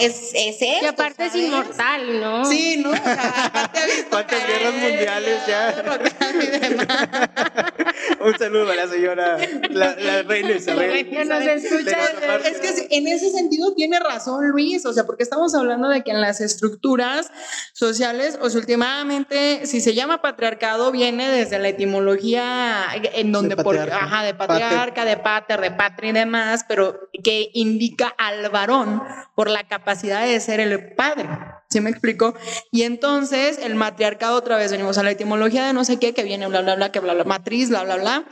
es, 0.00 0.30
es 0.32 0.62
Y 0.62 0.86
aparte 0.86 1.26
es 1.26 1.34
inmortal, 1.34 2.20
¿no? 2.20 2.44
Sí, 2.44 2.76
¿no? 2.76 2.90
O 2.90 2.94
sea, 2.94 3.46
aparte 3.46 3.80
¿Cuántas 4.08 4.46
guerras 4.46 4.74
mundiales 4.74 5.40
ya? 5.44 5.98
Un 8.20 8.38
saludo 8.38 8.70
a 8.70 8.74
la 8.76 8.86
señora, 8.86 9.38
la, 9.70 9.96
la 9.96 10.22
reina 10.22 10.52
Isabel. 10.52 11.10
Que 11.10 11.24
nos 11.24 11.42
escucha. 11.42 11.98
Es 12.44 12.58
que 12.58 12.96
en 12.96 13.08
ese 13.08 13.30
sentido 13.30 13.74
tiene 13.74 13.98
razón 13.98 14.50
Luis, 14.50 14.86
o 14.86 14.92
sea, 14.92 15.04
porque 15.04 15.24
estamos 15.24 15.54
hablando 15.54 15.88
de 15.88 16.02
que 16.02 16.12
en 16.12 16.20
las 16.20 16.40
estructuras 16.40 17.30
sociales, 17.72 18.38
o 18.40 18.48
sea, 18.48 18.60
últimamente, 18.60 19.66
si 19.66 19.80
se 19.80 19.94
llama 19.94 20.22
patriarcado, 20.22 20.92
viene 20.92 21.28
desde 21.28 21.58
la 21.58 21.68
etimología 21.68 22.84
en 23.14 23.32
donde 23.32 23.56
por 23.56 23.79
ajá, 23.80 24.22
de 24.22 24.34
patriarca, 24.34 25.04
de 25.04 25.16
pater, 25.16 25.60
de 25.60 25.70
patria 25.70 26.10
y 26.10 26.12
demás, 26.12 26.64
pero 26.68 27.10
que 27.22 27.50
indica 27.54 28.14
al 28.18 28.48
varón 28.50 29.02
por 29.34 29.50
la 29.50 29.64
capacidad 29.64 30.24
de 30.24 30.38
ser 30.40 30.60
el 30.60 30.94
padre. 30.94 31.28
¿Sí 31.70 31.80
me 31.80 31.90
explico? 31.90 32.34
Y 32.72 32.82
entonces 32.82 33.58
el 33.58 33.76
matriarcado, 33.76 34.36
otra 34.36 34.56
vez 34.56 34.72
venimos 34.72 34.98
a 34.98 35.04
la 35.04 35.12
etimología 35.12 35.66
de 35.66 35.72
no 35.72 35.84
sé 35.84 36.00
qué, 36.00 36.12
que 36.12 36.24
viene 36.24 36.48
bla, 36.48 36.62
bla, 36.62 36.74
bla, 36.74 36.90
que 36.90 36.98
bla, 36.98 37.14
bla, 37.14 37.22
matriz, 37.22 37.68
bla, 37.68 37.84
bla, 37.84 37.96
bla, 37.96 38.24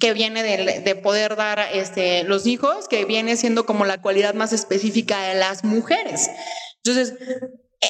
que 0.00 0.14
viene 0.14 0.42
de, 0.42 0.80
de 0.80 0.94
poder 0.96 1.36
dar 1.36 1.60
este, 1.74 2.24
los 2.24 2.46
hijos, 2.46 2.88
que 2.88 3.04
viene 3.04 3.36
siendo 3.36 3.66
como 3.66 3.84
la 3.84 4.00
cualidad 4.00 4.32
más 4.32 4.54
específica 4.54 5.20
de 5.20 5.34
las 5.34 5.64
mujeres. 5.64 6.30
Entonces, 6.84 7.14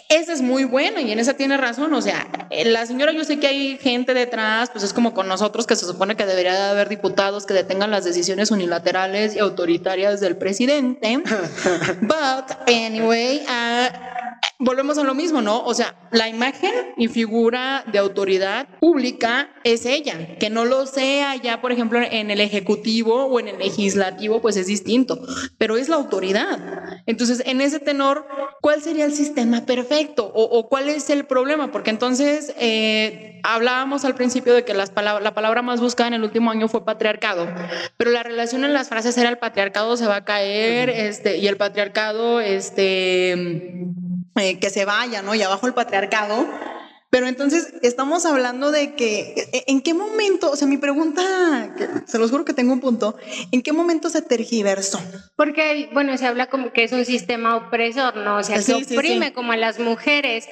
esa 0.09 0.33
es 0.33 0.43
muy 0.43 0.65
buena 0.65 1.01
y 1.01 1.13
en 1.13 1.19
esa 1.19 1.35
tiene 1.35 1.57
razón. 1.57 1.93
O 1.95 2.03
sea, 2.03 2.27
eh, 2.51 2.65
la 2.65 2.87
señora, 2.87 3.13
yo 3.13 3.25
sé 3.25 3.39
que 3.39 3.47
hay 3.47 3.79
gente 3.79 4.15
detrás, 4.15 4.71
pues 4.71 4.85
es 4.85 4.93
como 4.93 5.15
con 5.15 5.29
nosotros 5.29 5.67
que 5.67 5.77
se 5.77 5.87
supone 5.87 6.17
que 6.17 6.25
debería 6.25 6.55
de 6.55 6.71
haber 6.71 6.89
diputados 6.89 7.47
que 7.47 7.55
detengan 7.55 7.91
las 7.91 8.05
decisiones 8.05 8.51
unilaterales 8.51 9.37
y 9.37 9.39
autoritarias 9.39 10.21
del 10.21 10.37
presidente. 10.37 11.19
But 12.01 12.69
anyway, 12.69 13.45
uh, 13.47 14.32
volvemos 14.63 14.97
a 14.99 15.05
lo 15.05 15.15
mismo, 15.15 15.43
¿no? 15.43 15.65
O 15.65 15.75
sea, 15.75 15.95
la 16.13 16.29
imagen 16.29 16.73
y 16.97 17.09
figura 17.09 17.85
de 17.91 17.99
autoridad 17.99 18.69
pública 18.81 19.51
es 19.65 19.87
ella. 19.87 20.37
Que 20.39 20.51
no 20.51 20.65
lo 20.65 20.87
sea 20.87 21.37
ya, 21.37 21.61
por 21.61 21.73
ejemplo, 21.73 22.01
en 22.01 22.31
el 22.31 22.41
ejecutivo 22.41 23.27
o 23.27 23.41
en 23.41 23.49
el 23.49 23.59
legislativo, 23.59 24.41
pues 24.41 24.57
es 24.57 24.67
distinto, 24.67 25.21
pero 25.59 25.77
es 25.77 25.89
la 25.89 25.97
autoridad. 25.97 26.59
Entonces, 27.07 27.43
en 27.45 27.61
ese 27.61 27.81
tenor, 27.81 28.27
¿cuál 28.61 28.83
sería 28.83 29.05
el 29.05 29.13
sistema 29.13 29.67
perfecto? 29.67 30.31
¿O, 30.35 30.69
cuál 30.69 30.89
es 30.89 31.11
el 31.11 31.25
problema? 31.25 31.73
Porque 31.73 31.91
entonces 31.91 32.55
eh, 32.59 33.41
hablábamos 33.43 34.05
al 34.05 34.15
principio 34.15 34.55
de 34.55 34.65
que 34.65 34.75
las 34.75 34.93
la 34.95 35.35
palabra 35.35 35.63
más 35.63 35.81
buscada 35.81 36.09
en 36.09 36.15
el 36.15 36.23
último 36.23 36.51
año 36.51 36.69
fue 36.69 36.85
patriarcado, 36.85 37.49
pero 37.97 38.11
la 38.11 38.23
relación 38.23 38.65
en 38.65 38.73
las 38.73 38.89
frases 38.89 39.17
era 39.19 39.29
el 39.29 39.39
patriarcado 39.39 39.97
se 39.97 40.07
va 40.07 40.17
a 40.17 40.25
caer, 40.25 40.91
este, 40.91 41.39
y 41.39 41.49
el 41.49 41.57
patriarcado, 41.57 42.41
este 42.41 43.33
eh, 44.37 44.52
que 44.59 44.71
se 44.71 44.85
vaya, 44.85 45.23
¿no? 45.23 45.35
Y 45.35 45.43
abajo 45.43 45.67
el 45.67 45.75
patriarcado. 45.75 46.47
Pero 47.13 47.27
entonces 47.27 47.75
estamos 47.83 48.25
hablando 48.25 48.71
de 48.71 48.95
que, 48.95 49.35
e, 49.53 49.65
¿en 49.67 49.83
qué 49.83 49.93
momento? 49.93 50.51
O 50.51 50.57
sea, 50.57 50.67
mi 50.67 50.79
pregunta, 50.79 51.23
se 52.07 52.19
los 52.19 52.31
juro 52.31 52.47
que 52.47 52.55
tengo 52.55 52.73
un 52.73 52.81
punto, 52.81 53.17
¿en 53.51 53.61
qué 53.61 53.75
momento 53.75 54.09
se 54.09 54.23
tergiversó? 54.23 54.99
Porque, 55.37 55.91
bueno, 55.93 56.17
se 56.17 56.27
habla 56.27 56.47
como 56.47 56.73
que 56.73 56.85
es 56.85 56.93
un 56.93 57.05
sistema 57.05 57.55
opresor, 57.57 58.17
¿no? 58.17 58.39
O 58.39 58.43
sea, 58.43 58.63
se 58.63 58.73
oprime 58.73 59.35
como 59.35 59.53
a 59.53 59.59
las 59.59 59.79
mujeres. 59.79 60.49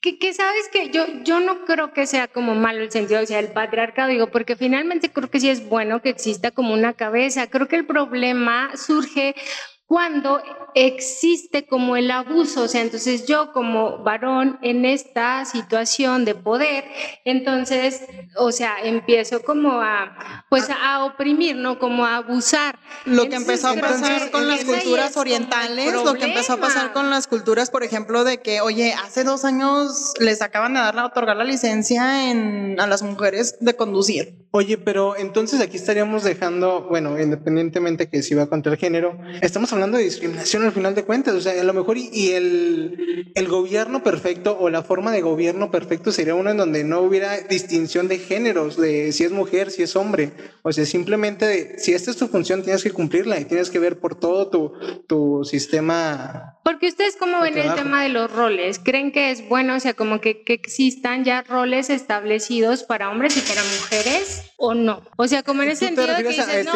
Que, 0.00 0.18
que, 0.18 0.32
sabes 0.32 0.68
que 0.72 0.88
yo, 0.88 1.04
yo 1.22 1.38
no 1.40 1.66
creo 1.66 1.92
que 1.92 2.06
sea 2.06 2.28
como 2.28 2.54
malo 2.54 2.80
el 2.80 2.90
sentido, 2.90 3.20
o 3.22 3.26
sea, 3.26 3.38
el 3.38 3.52
patriarcado, 3.52 4.08
digo, 4.08 4.30
porque 4.30 4.56
finalmente 4.56 5.12
creo 5.12 5.28
que 5.28 5.38
sí 5.38 5.50
es 5.50 5.68
bueno 5.68 6.00
que 6.00 6.08
exista 6.08 6.50
como 6.50 6.72
una 6.72 6.94
cabeza. 6.94 7.50
Creo 7.50 7.68
que 7.68 7.76
el 7.76 7.84
problema 7.84 8.70
surge 8.74 9.34
cuando 9.90 10.40
existe 10.76 11.66
como 11.66 11.96
el 11.96 12.12
abuso, 12.12 12.62
o 12.62 12.68
sea, 12.68 12.80
entonces 12.80 13.26
yo 13.26 13.52
como 13.52 14.04
varón 14.04 14.56
en 14.62 14.84
esta 14.84 15.44
situación 15.44 16.24
de 16.24 16.36
poder, 16.36 16.84
entonces, 17.24 18.00
o 18.36 18.52
sea, 18.52 18.76
empiezo 18.84 19.42
como 19.42 19.80
a, 19.80 20.44
pues 20.48 20.68
a 20.70 21.04
oprimir, 21.04 21.56
¿no? 21.56 21.80
Como 21.80 22.06
a 22.06 22.18
abusar. 22.18 22.78
Lo 23.04 23.28
que 23.28 23.34
empezó 23.34 23.66
a 23.66 23.74
pasar 23.74 24.30
con 24.30 24.46
las 24.46 24.64
culturas 24.64 25.16
orientales, 25.16 25.92
lo 25.92 26.14
que 26.14 26.26
empezó 26.26 26.52
a 26.52 26.58
pasar 26.58 26.92
con 26.92 27.10
las 27.10 27.26
culturas, 27.26 27.68
por 27.68 27.82
ejemplo, 27.82 28.22
de 28.22 28.40
que, 28.40 28.60
oye, 28.60 28.94
hace 28.94 29.24
dos 29.24 29.44
años 29.44 30.14
les 30.20 30.40
acaban 30.40 30.74
de 30.74 30.78
dar 30.78 30.94
la, 30.94 31.06
otorgar 31.06 31.36
la 31.36 31.42
licencia 31.42 32.30
en, 32.30 32.78
a 32.78 32.86
las 32.86 33.02
mujeres 33.02 33.56
de 33.58 33.74
conducir. 33.74 34.46
Oye, 34.52 34.78
pero 34.78 35.16
entonces 35.16 35.60
aquí 35.60 35.76
estaríamos 35.76 36.24
dejando, 36.24 36.88
bueno, 36.88 37.20
independientemente 37.20 38.08
que 38.08 38.20
si 38.20 38.34
va 38.34 38.48
contra 38.48 38.72
el 38.72 38.78
género, 38.78 39.16
estamos 39.42 39.72
hablando 39.72 39.96
de 39.96 40.02
discriminación 40.02 40.64
al 40.64 40.72
final 40.72 40.96
de 40.96 41.04
cuentas. 41.04 41.34
O 41.34 41.40
sea, 41.40 41.52
a 41.60 41.62
lo 41.62 41.72
mejor 41.72 41.96
y, 41.98 42.32
el, 42.32 43.30
el, 43.36 43.46
gobierno 43.48 44.02
perfecto 44.02 44.58
o 44.58 44.68
la 44.68 44.82
forma 44.82 45.12
de 45.12 45.20
gobierno 45.20 45.70
perfecto 45.70 46.10
sería 46.10 46.34
uno 46.34 46.50
en 46.50 46.56
donde 46.56 46.82
no 46.82 47.00
hubiera 47.00 47.38
distinción 47.42 48.08
de 48.08 48.18
géneros, 48.18 48.76
de 48.76 49.12
si 49.12 49.22
es 49.22 49.30
mujer, 49.30 49.70
si 49.70 49.84
es 49.84 49.94
hombre. 49.94 50.32
O 50.62 50.72
sea, 50.72 50.84
simplemente 50.84 51.46
de, 51.46 51.78
si 51.78 51.92
esta 51.92 52.10
es 52.10 52.16
tu 52.16 52.26
función, 52.26 52.64
tienes 52.64 52.82
que 52.82 52.90
cumplirla 52.90 53.38
y 53.38 53.44
tienes 53.44 53.70
que 53.70 53.78
ver 53.78 54.00
por 54.00 54.18
todo 54.18 54.50
tu, 54.50 54.72
tu 55.06 55.44
sistema. 55.44 56.58
Porque 56.64 56.88
ustedes 56.88 57.14
cómo 57.16 57.40
ven 57.40 57.56
el 57.56 57.72
tema 57.76 58.02
de 58.02 58.08
los 58.08 58.28
roles, 58.32 58.80
¿creen 58.80 59.12
que 59.12 59.30
es 59.30 59.48
bueno, 59.48 59.76
o 59.76 59.80
sea, 59.80 59.94
como 59.94 60.20
que, 60.20 60.42
que 60.42 60.54
existan 60.54 61.24
ya 61.24 61.42
roles 61.42 61.88
establecidos 61.88 62.82
para 62.82 63.10
hombres 63.10 63.36
y 63.36 63.40
para 63.42 63.62
mujeres 63.62 64.39
o 64.56 64.74
no? 64.74 65.02
O 65.16 65.26
sea, 65.26 65.42
como 65.42 65.62
en 65.62 65.70
ese 65.70 65.86
sentido 65.86 66.08
que 66.16 66.22
dices, 66.22 66.46
no, 66.66 66.72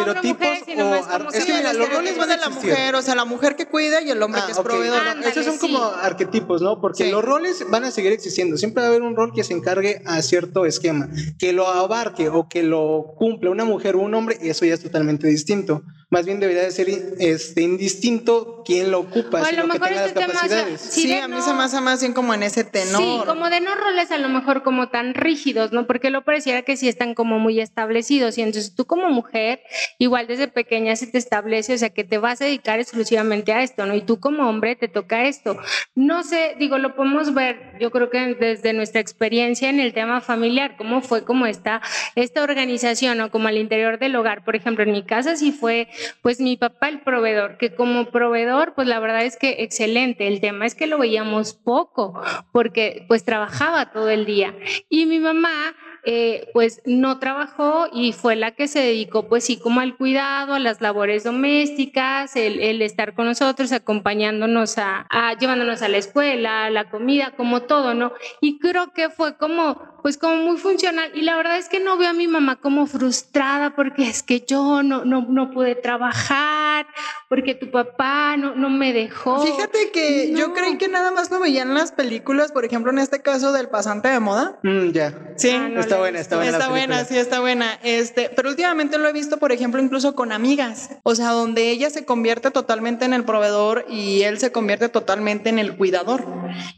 sino 0.65 0.89
más 0.89 1.05
como 1.07 1.31
es 1.31 1.45
que, 1.45 1.63
los 1.73 1.89
roles 1.89 2.17
van 2.17 2.29
de 2.29 2.37
la 2.37 2.49
mujer 2.49 2.95
o 2.95 3.01
sea, 3.01 3.15
la 3.15 3.25
mujer 3.25 3.55
que 3.55 3.67
cuida 3.67 4.01
y 4.01 4.09
el 4.09 4.21
hombre 4.21 4.41
ah, 4.43 4.45
que 4.45 4.51
es 4.51 4.59
proveedor. 4.59 5.01
Esos 5.25 5.45
son 5.45 5.57
como 5.57 5.83
arquetipos, 5.83 6.61
¿no? 6.61 6.81
Porque 6.81 7.11
los 7.11 7.23
roles 7.23 7.65
van 7.69 7.83
a 7.83 7.91
seguir 7.91 8.11
existiendo. 8.11 8.57
Siempre 8.57 8.81
va 8.81 8.87
a 8.87 8.89
haber 8.89 9.01
un 9.01 9.15
rol 9.15 9.31
que 9.33 9.43
se 9.43 9.53
encargue 9.53 10.01
a 10.05 10.21
cierto 10.21 10.65
esquema, 10.65 11.09
que 11.37 11.53
lo 11.53 11.67
abarque 11.67 12.29
o 12.29 12.47
que 12.47 12.63
lo 12.63 13.13
cumple 13.17 13.49
una 13.49 13.65
mujer 13.65 13.95
o 13.95 13.99
un 13.99 14.13
hombre, 14.13 14.37
y 14.41 14.49
eso 14.49 14.65
ya 14.65 14.73
es 14.73 14.83
totalmente 14.83 15.27
distinto. 15.27 15.83
Más 16.09 16.25
bien 16.25 16.39
debería 16.39 16.63
de 16.63 16.71
ser 16.71 16.87
este, 17.19 17.61
indistinto 17.61 18.63
quién 18.65 18.91
lo 18.91 18.99
ocupa, 18.99 19.41
o 19.41 19.45
que 19.45 19.55
tenga 19.55 19.77
las 19.77 20.07
este 20.07 20.19
capacidades. 20.19 20.81
sí, 20.81 21.13
a 21.13 21.27
mí 21.27 21.41
se 21.41 21.53
me 21.53 21.63
hace 21.63 21.81
más 21.81 22.01
bien 22.01 22.13
como 22.13 22.33
en 22.33 22.43
ese 22.43 22.63
tenor. 22.63 23.01
Sí, 23.01 23.19
como 23.25 23.49
de 23.49 23.61
no 23.61 23.75
roles 23.75 24.11
a 24.11 24.17
lo 24.17 24.29
mejor 24.29 24.63
como 24.63 24.89
tan 24.89 25.13
rígidos, 25.13 25.71
¿no? 25.71 25.87
Porque 25.87 26.09
lo 26.09 26.23
pareciera 26.23 26.61
que 26.63 26.77
sí 26.77 26.87
están 26.87 27.13
como 27.13 27.39
muy 27.39 27.59
establecidos. 27.59 28.37
Y 28.37 28.41
entonces 28.41 28.75
tú 28.75 28.85
como 28.85 29.09
mujer, 29.09 29.61
igual 29.99 30.27
desde 30.27 30.47
pequeña 30.47 30.95
se 30.95 31.07
te 31.07 31.17
establece, 31.17 31.73
o 31.73 31.77
sea, 31.77 31.89
que 31.89 32.03
te 32.03 32.17
vas 32.17 32.41
a 32.41 32.45
dedicar 32.45 32.79
exclusivamente 32.79 33.53
a 33.53 33.63
esto, 33.63 33.85
¿no? 33.85 33.95
Y 33.95 34.01
tú 34.01 34.19
como 34.19 34.49
hombre 34.49 34.75
te 34.75 34.87
toca 34.87 35.25
esto. 35.25 35.57
No 35.95 36.23
sé, 36.23 36.55
digo, 36.59 36.77
lo 36.77 36.95
podemos 36.95 37.33
ver, 37.33 37.73
yo 37.79 37.91
creo 37.91 38.09
que 38.09 38.35
desde 38.35 38.73
nuestra 38.73 39.01
experiencia 39.01 39.69
en 39.69 39.79
el 39.79 39.93
tema 39.93 40.21
familiar, 40.21 40.75
cómo 40.77 41.01
fue 41.01 41.23
como 41.23 41.45
esta, 41.45 41.81
esta 42.15 42.43
organización, 42.43 43.21
o 43.21 43.31
Como 43.31 43.47
al 43.47 43.57
interior 43.57 43.99
del 43.99 44.15
hogar. 44.15 44.43
Por 44.43 44.55
ejemplo, 44.55 44.83
en 44.83 44.91
mi 44.91 45.03
casa 45.03 45.35
sí 45.35 45.51
fue, 45.51 45.87
pues 46.21 46.39
mi 46.39 46.57
papá 46.57 46.89
el 46.89 47.01
proveedor, 47.01 47.57
que 47.57 47.73
como 47.73 48.05
proveedor, 48.05 48.73
pues 48.75 48.87
la 48.87 48.99
verdad 48.99 49.25
es 49.25 49.37
que 49.37 49.63
excelente. 49.63 50.27
El 50.27 50.41
tema 50.41 50.65
es 50.65 50.75
que 50.75 50.87
lo 50.87 50.97
veíamos 50.97 51.53
poco, 51.53 52.21
porque 52.51 53.05
pues 53.07 53.23
trabajaba 53.23 53.91
todo 53.91 54.09
el 54.09 54.25
día. 54.25 54.55
Y 54.89 55.05
mi 55.05 55.19
mamá 55.19 55.75
eh, 56.05 56.49
pues 56.53 56.81
no 56.85 57.17
trabajó 57.17 57.87
y 57.91 58.13
fue 58.13 58.35
la 58.35 58.51
que 58.51 58.67
se 58.67 58.79
dedicó 58.79 59.27
pues 59.27 59.43
sí 59.43 59.57
como 59.57 59.79
al 59.79 59.97
cuidado, 59.97 60.53
a 60.53 60.59
las 60.59 60.79
labores 60.79 61.23
domésticas, 61.23 62.35
el, 62.35 62.81
estar 62.81 63.15
con 63.15 63.25
nosotros, 63.25 63.71
acompañándonos 63.71 64.77
a, 64.77 65.07
llevándonos 65.39 65.81
a 65.81 65.87
la 65.87 65.97
escuela, 65.97 66.65
a 66.65 66.69
la 66.69 66.89
comida, 66.89 67.33
como 67.35 67.63
todo, 67.63 67.93
¿no? 67.93 68.13
Y 68.39 68.59
creo 68.59 68.93
que 68.93 69.09
fue 69.09 69.37
como 69.37 69.95
pues 70.05 70.19
como 70.19 70.35
muy 70.35 70.57
funcional 70.57 71.09
y 71.15 71.23
la 71.23 71.35
verdad 71.35 71.57
es 71.57 71.67
que 71.67 71.79
no 71.79 71.97
veo 71.97 72.11
a 72.11 72.13
mi 72.13 72.27
mamá 72.27 72.57
como 72.57 72.85
frustrada 72.85 73.75
porque 73.75 74.07
es 74.07 74.21
que 74.21 74.41
yo 74.41 74.83
no, 74.83 75.03
no, 75.03 75.25
no 75.27 75.49
pude 75.49 75.73
trabajar, 75.73 76.85
porque 77.27 77.55
tu 77.55 77.71
papá 77.71 78.37
no, 78.37 78.53
no 78.53 78.69
me 78.69 78.93
dejó. 78.93 79.43
Fíjate 79.43 79.89
que 79.91 80.31
yo 80.33 80.53
creí 80.53 80.77
que 80.77 80.87
nada 80.87 81.09
más 81.09 81.31
lo 81.31 81.39
veían 81.39 81.69
en 81.69 81.73
las 81.73 81.91
películas, 81.91 82.51
por 82.51 82.65
ejemplo 82.65 82.91
en 82.91 82.99
este 82.99 83.23
caso 83.23 83.51
del 83.51 83.69
pasante 83.69 84.09
de 84.09 84.19
moda. 84.19 84.59
Mm, 84.61 84.91
ya. 84.91 85.13
Sí. 85.37 85.49
Ah, 85.49 85.69
está 85.95 85.99
buena, 85.99 86.19
está 86.19 86.35
buena. 86.35 86.57
Está 86.57 86.69
buena, 86.69 87.05
sí, 87.05 87.17
está 87.17 87.39
buena. 87.39 87.79
Este, 87.83 88.29
pero 88.29 88.49
últimamente 88.49 88.97
lo 88.97 89.07
he 89.07 89.13
visto, 89.13 89.37
por 89.37 89.51
ejemplo, 89.51 89.81
incluso 89.81 90.15
con 90.15 90.31
amigas. 90.31 90.89
O 91.03 91.15
sea, 91.15 91.31
donde 91.31 91.69
ella 91.69 91.89
se 91.89 92.05
convierte 92.05 92.51
totalmente 92.51 93.05
en 93.05 93.13
el 93.13 93.23
proveedor 93.23 93.85
y 93.89 94.23
él 94.23 94.39
se 94.39 94.51
convierte 94.51 94.89
totalmente 94.89 95.49
en 95.49 95.59
el 95.59 95.77
cuidador. 95.77 96.25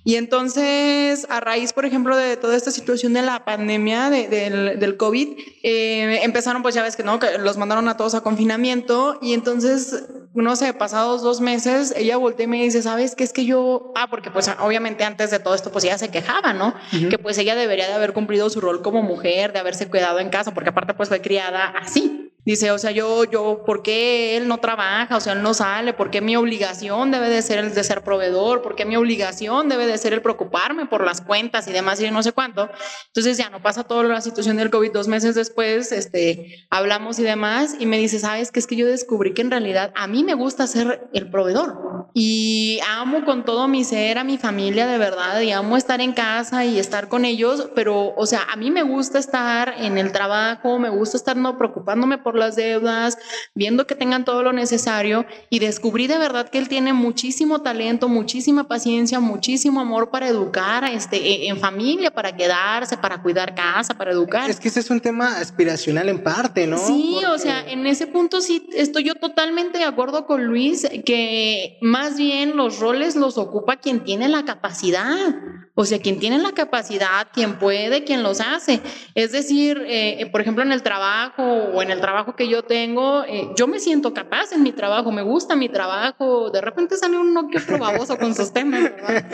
Y 0.03 0.15
entonces, 0.15 1.27
a 1.29 1.39
raíz, 1.39 1.73
por 1.73 1.85
ejemplo, 1.85 2.15
de 2.15 2.37
toda 2.37 2.55
esta 2.55 2.71
situación 2.71 3.13
de 3.13 3.21
la 3.21 3.45
pandemia 3.45 4.09
del, 4.09 4.79
del, 4.79 4.97
COVID, 4.97 5.37
eh, 5.63 6.19
empezaron, 6.23 6.61
pues 6.61 6.75
ya 6.75 6.83
ves 6.83 6.95
que 6.95 7.03
no, 7.03 7.19
que 7.19 7.37
los 7.37 7.57
mandaron 7.57 7.87
a 7.87 7.97
todos 7.97 8.15
a 8.15 8.21
confinamiento 8.21 9.19
y 9.21 9.33
entonces, 9.33 10.05
no 10.33 10.55
sé, 10.55 10.73
pasados 10.73 11.21
dos 11.21 11.41
meses, 11.41 11.93
ella 11.95 12.17
voltea 12.17 12.45
y 12.45 12.47
me 12.47 12.63
dice, 12.63 12.81
¿sabes 12.81 13.15
qué 13.15 13.23
es 13.23 13.33
que 13.33 13.45
yo, 13.45 13.91
ah, 13.95 14.07
porque 14.09 14.31
pues 14.31 14.49
obviamente 14.59 15.03
antes 15.03 15.31
de 15.31 15.39
todo 15.39 15.55
esto, 15.55 15.71
pues 15.71 15.83
ella 15.83 15.97
se 15.97 16.09
quejaba, 16.09 16.53
¿no? 16.53 16.73
Que 17.09 17.17
pues 17.17 17.37
ella 17.37 17.55
debería 17.55 17.87
de 17.87 17.93
haber 17.93 18.13
cumplido 18.13 18.49
su 18.49 18.61
rol 18.61 18.81
como 18.81 19.03
mujer, 19.07 19.53
de 19.53 19.59
haberse 19.59 19.87
cuidado 19.87 20.19
en 20.19 20.29
casa, 20.29 20.53
porque 20.53 20.69
aparte 20.69 20.93
pues 20.93 21.09
fue 21.09 21.21
criada 21.21 21.73
así. 21.79 22.16
Dice, 22.47 22.71
o 22.71 22.77
sea, 22.77 22.91
yo, 22.91 23.25
yo, 23.25 23.63
¿por 23.65 23.83
qué 23.83 24.37
él 24.37 24.47
no 24.47 24.59
trabaja? 24.59 25.17
O 25.17 25.19
sea, 25.19 25.33
él 25.33 25.43
no 25.43 25.53
sale, 25.53 25.91
¿por 25.91 26.09
qué 26.09 26.21
mi 26.21 26.37
obligación 26.37 27.11
debe 27.11 27.27
de 27.27 27.41
ser 27.41 27.59
el 27.59 27.73
de 27.73 27.83
ser 27.83 28.05
proveedor? 28.05 28.61
¿Por 28.61 28.77
qué 28.77 28.85
mi 28.85 28.95
obligación 28.95 29.67
debe 29.67 29.85
de 29.85 29.97
ser 29.97 30.13
el 30.13 30.21
preocuparme 30.21 30.85
por 30.85 31.03
las 31.03 31.19
cuentas 31.19 31.67
y 31.67 31.73
demás 31.73 31.99
y 31.99 32.09
no 32.09 32.23
sé 32.23 32.31
cuánto? 32.31 32.69
Entonces 33.07 33.37
ya 33.37 33.49
no 33.49 33.61
pasa 33.61 33.83
toda 33.83 34.05
la 34.05 34.21
situación 34.21 34.55
del 34.55 34.69
COVID 34.69 34.93
dos 34.93 35.09
meses 35.09 35.35
después, 35.35 35.91
este, 35.91 36.65
hablamos 36.69 37.19
y 37.19 37.23
demás 37.23 37.75
y 37.81 37.85
me 37.85 37.97
dice, 37.97 38.17
¿sabes 38.17 38.49
qué? 38.53 38.61
Es 38.61 38.67
que 38.67 38.77
yo 38.77 38.87
descubrí 38.87 39.33
que 39.33 39.41
en 39.41 39.51
realidad 39.51 39.91
a 39.97 40.07
mí 40.07 40.23
me 40.23 40.33
gusta 40.33 40.67
ser 40.67 41.09
el 41.11 41.29
proveedor 41.29 42.07
y 42.13 42.79
amo 42.89 43.25
con 43.25 43.43
todo 43.43 43.67
mi 43.67 43.83
ser 43.83 44.17
a 44.17 44.23
mi 44.23 44.37
familia 44.37 44.87
de 44.87 44.97
verdad 44.97 45.41
y 45.41 45.51
amo 45.51 45.75
estar 45.75 45.99
en 45.99 46.13
casa 46.13 46.63
y 46.63 46.79
estar 46.79 47.09
con 47.09 47.25
ellos, 47.25 47.69
pero, 47.75 48.15
o 48.15 48.25
sea, 48.25 48.43
a 48.49 48.55
mí 48.55 48.71
me 48.71 48.83
gusta 48.83 49.19
estar 49.19 49.75
en 49.77 49.97
el 49.97 50.13
trabajo, 50.13 50.79
me 50.79 50.89
gusta 50.89 51.17
estar 51.17 51.35
no 51.35 51.57
preocupándome 51.57 52.17
por 52.17 52.36
las 52.37 52.55
deudas, 52.55 53.17
viendo 53.53 53.87
que 53.87 53.95
tengan 53.95 54.25
todo 54.25 54.43
lo 54.43 54.53
necesario 54.53 55.25
y 55.49 55.59
descubrí 55.59 56.07
de 56.07 56.17
verdad 56.17 56.49
que 56.49 56.57
él 56.57 56.69
tiene 56.69 56.93
muchísimo 56.93 57.61
talento, 57.61 58.07
muchísima 58.07 58.67
paciencia, 58.67 59.19
muchísimo 59.19 59.81
amor 59.81 60.09
para 60.09 60.27
educar 60.27 60.83
este, 60.85 61.17
e, 61.17 61.47
en 61.47 61.57
familia, 61.57 62.11
para 62.11 62.35
quedarse, 62.35 62.97
para 62.97 63.21
cuidar 63.21 63.55
casa, 63.55 63.93
para 63.93 64.11
educar. 64.11 64.49
Es 64.49 64.59
que 64.59 64.67
ese 64.67 64.79
es 64.79 64.89
un 64.89 64.99
tema 64.99 65.37
aspiracional 65.37 66.09
en 66.09 66.23
parte, 66.23 66.67
¿no? 66.67 66.77
Sí, 66.77 67.19
o 67.25 67.37
sea, 67.37 67.69
en 67.69 67.85
ese 67.85 68.07
punto 68.07 68.41
sí 68.41 68.69
estoy 68.75 69.03
yo 69.03 69.15
totalmente 69.15 69.77
de 69.77 69.83
acuerdo 69.83 70.25
con 70.25 70.45
Luis, 70.45 70.87
que 71.05 71.77
más 71.81 72.17
bien 72.17 72.55
los 72.55 72.79
roles 72.79 73.15
los 73.15 73.37
ocupa 73.37 73.77
quien 73.77 74.03
tiene 74.03 74.27
la 74.27 74.45
capacidad. 74.45 75.35
O 75.79 75.85
sea, 75.85 75.99
quien 75.99 76.17
tiene 76.17 76.39
la 76.39 76.53
capacidad, 76.53 77.27
quien 77.31 77.59
puede, 77.59 78.03
quien 78.03 78.23
los 78.23 78.41
hace. 78.41 78.81
Es 79.13 79.31
decir, 79.31 79.83
eh, 79.85 80.27
por 80.31 80.41
ejemplo, 80.41 80.63
en 80.63 80.71
el 80.71 80.81
trabajo 80.81 81.43
o 81.43 81.83
en 81.83 81.91
el 81.91 82.01
trabajo 82.01 82.26
que 82.35 82.47
yo 82.47 82.63
tengo, 82.63 83.23
eh, 83.23 83.49
yo 83.55 83.67
me 83.67 83.79
siento 83.79 84.13
capaz 84.13 84.51
en 84.51 84.63
mi 84.63 84.71
trabajo, 84.71 85.11
me 85.11 85.21
gusta 85.21 85.55
mi 85.55 85.69
trabajo. 85.69 86.49
De 86.49 86.61
repente 86.61 86.97
sale 86.97 87.17
un 87.17 87.33
no 87.33 87.47
que 87.47 87.57
otro 87.57 87.77
baboso 87.77 88.17
con 88.17 88.35
sus 88.35 88.51
temas, 88.53 88.83
¿verdad? 88.83 89.25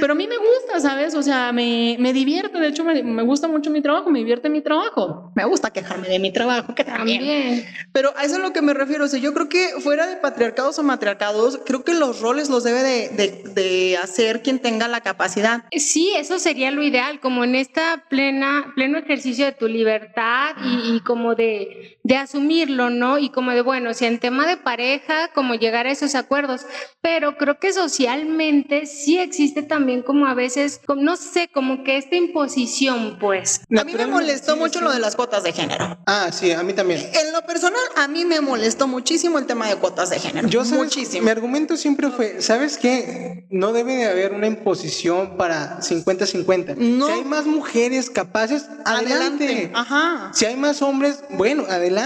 Pero 0.00 0.12
a 0.12 0.16
mí 0.16 0.26
me 0.26 0.36
gusta, 0.36 0.80
¿sabes? 0.80 1.14
O 1.14 1.22
sea, 1.22 1.52
me, 1.52 1.96
me 1.98 2.12
divierte. 2.12 2.58
De 2.58 2.68
hecho, 2.68 2.84
me, 2.84 3.02
me, 3.02 3.22
gusta 3.22 3.48
mucho 3.48 3.70
mi 3.70 3.80
trabajo, 3.80 4.10
me 4.10 4.18
divierte 4.18 4.48
mi 4.48 4.60
trabajo. 4.60 5.32
Me 5.34 5.44
gusta 5.44 5.70
quejarme 5.70 6.08
de 6.08 6.18
mi 6.18 6.32
trabajo, 6.32 6.74
que 6.74 6.84
también. 6.84 7.64
Pero 7.92 8.12
a 8.16 8.24
eso 8.24 8.34
es 8.34 8.40
a 8.40 8.42
lo 8.42 8.52
que 8.52 8.62
me 8.62 8.74
refiero. 8.74 9.04
O 9.04 9.08
sea, 9.08 9.20
yo 9.20 9.32
creo 9.34 9.48
que 9.48 9.68
fuera 9.80 10.06
de 10.06 10.16
patriarcados 10.16 10.78
o 10.78 10.82
matriarcados, 10.82 11.60
creo 11.64 11.84
que 11.84 11.94
los 11.94 12.20
roles 12.20 12.50
los 12.50 12.64
debe 12.64 12.82
de, 12.82 13.08
de, 13.08 13.42
de 13.52 13.96
hacer 13.96 14.42
quien 14.42 14.58
tenga 14.58 14.88
la 14.88 15.00
capacidad. 15.00 15.64
Sí, 15.72 16.12
eso 16.16 16.38
sería 16.38 16.70
lo 16.70 16.82
ideal, 16.82 17.20
como 17.20 17.44
en 17.44 17.54
esta 17.54 18.04
plena, 18.08 18.72
pleno 18.74 18.98
ejercicio 18.98 19.44
de 19.44 19.52
tu 19.52 19.68
libertad 19.68 20.56
y, 20.64 21.00
como 21.00 21.34
de, 21.34 21.98
de, 22.02 22.16
asumirlo, 22.18 22.90
¿no? 22.90 23.18
Y 23.18 23.30
como 23.30 23.52
de, 23.52 23.62
bueno, 23.62 23.94
si 23.94 24.04
en 24.04 24.18
tema 24.18 24.46
de 24.46 24.56
pareja, 24.56 25.28
como 25.34 25.54
llegar 25.54 25.86
a 25.86 25.90
esos 25.90 26.14
acuerdos, 26.14 26.66
pero 27.00 27.36
creo 27.36 27.58
que 27.58 27.72
socialmente 27.72 28.86
sí 28.86 29.18
existe 29.18 29.62
también 29.62 30.02
como 30.02 30.26
a 30.26 30.34
veces, 30.34 30.80
no 30.96 31.16
sé, 31.16 31.48
como 31.48 31.84
que 31.84 31.96
esta 31.96 32.16
imposición, 32.16 33.18
pues. 33.18 33.62
A 33.76 33.84
mí 33.84 33.94
me 33.94 34.06
molestó 34.06 34.56
mucho 34.56 34.80
lo 34.80 34.92
de 34.92 34.98
las 34.98 35.16
cuotas 35.16 35.42
de 35.42 35.52
género. 35.52 35.98
Ah, 36.06 36.30
sí, 36.32 36.52
a 36.52 36.62
mí 36.62 36.72
también. 36.72 37.00
En 37.00 37.32
lo 37.32 37.42
personal, 37.42 37.80
a 37.96 38.08
mí 38.08 38.24
me 38.24 38.40
molestó 38.40 38.86
muchísimo 38.86 39.38
el 39.38 39.46
tema 39.46 39.68
de 39.68 39.76
cuotas 39.76 40.10
de 40.10 40.18
género. 40.18 40.48
Yo, 40.48 40.64
muchísimo. 40.64 41.24
Mi 41.24 41.30
argumento 41.30 41.76
siempre 41.76 42.10
fue, 42.10 42.40
¿sabes 42.40 42.78
qué? 42.78 43.46
No 43.50 43.72
debe 43.72 43.96
de 43.96 44.06
haber 44.06 44.32
una 44.32 44.46
imposición 44.46 45.36
para 45.36 45.80
50-50. 45.80 46.76
Si 46.76 47.12
hay 47.12 47.24
más 47.24 47.46
mujeres 47.46 48.10
capaces, 48.10 48.68
adelante. 48.84 49.70
Ajá. 49.74 50.30
Si 50.34 50.44
hay 50.44 50.56
más 50.56 50.82
hombres, 50.82 51.22
bueno, 51.30 51.64
adelante. 51.68 51.97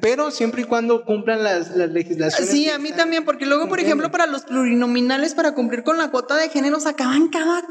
Pero 0.00 0.30
siempre 0.30 0.62
y 0.62 0.64
cuando 0.64 1.04
cumplan 1.04 1.42
las, 1.42 1.76
las 1.76 1.90
legislaciones. 1.90 2.50
Sí, 2.50 2.68
a 2.70 2.78
mí 2.78 2.92
también, 2.92 3.24
porque 3.24 3.46
luego, 3.46 3.68
por 3.68 3.80
ejemplo, 3.80 4.10
para 4.10 4.26
los 4.26 4.42
plurinominales, 4.42 5.34
para 5.34 5.54
cumplir 5.54 5.82
con 5.82 5.98
la 5.98 6.10
cuota 6.10 6.36
de 6.36 6.48
género, 6.48 6.80
sacaban 6.80 7.28
cada 7.28 7.62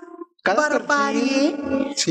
barbarie. 0.53 1.55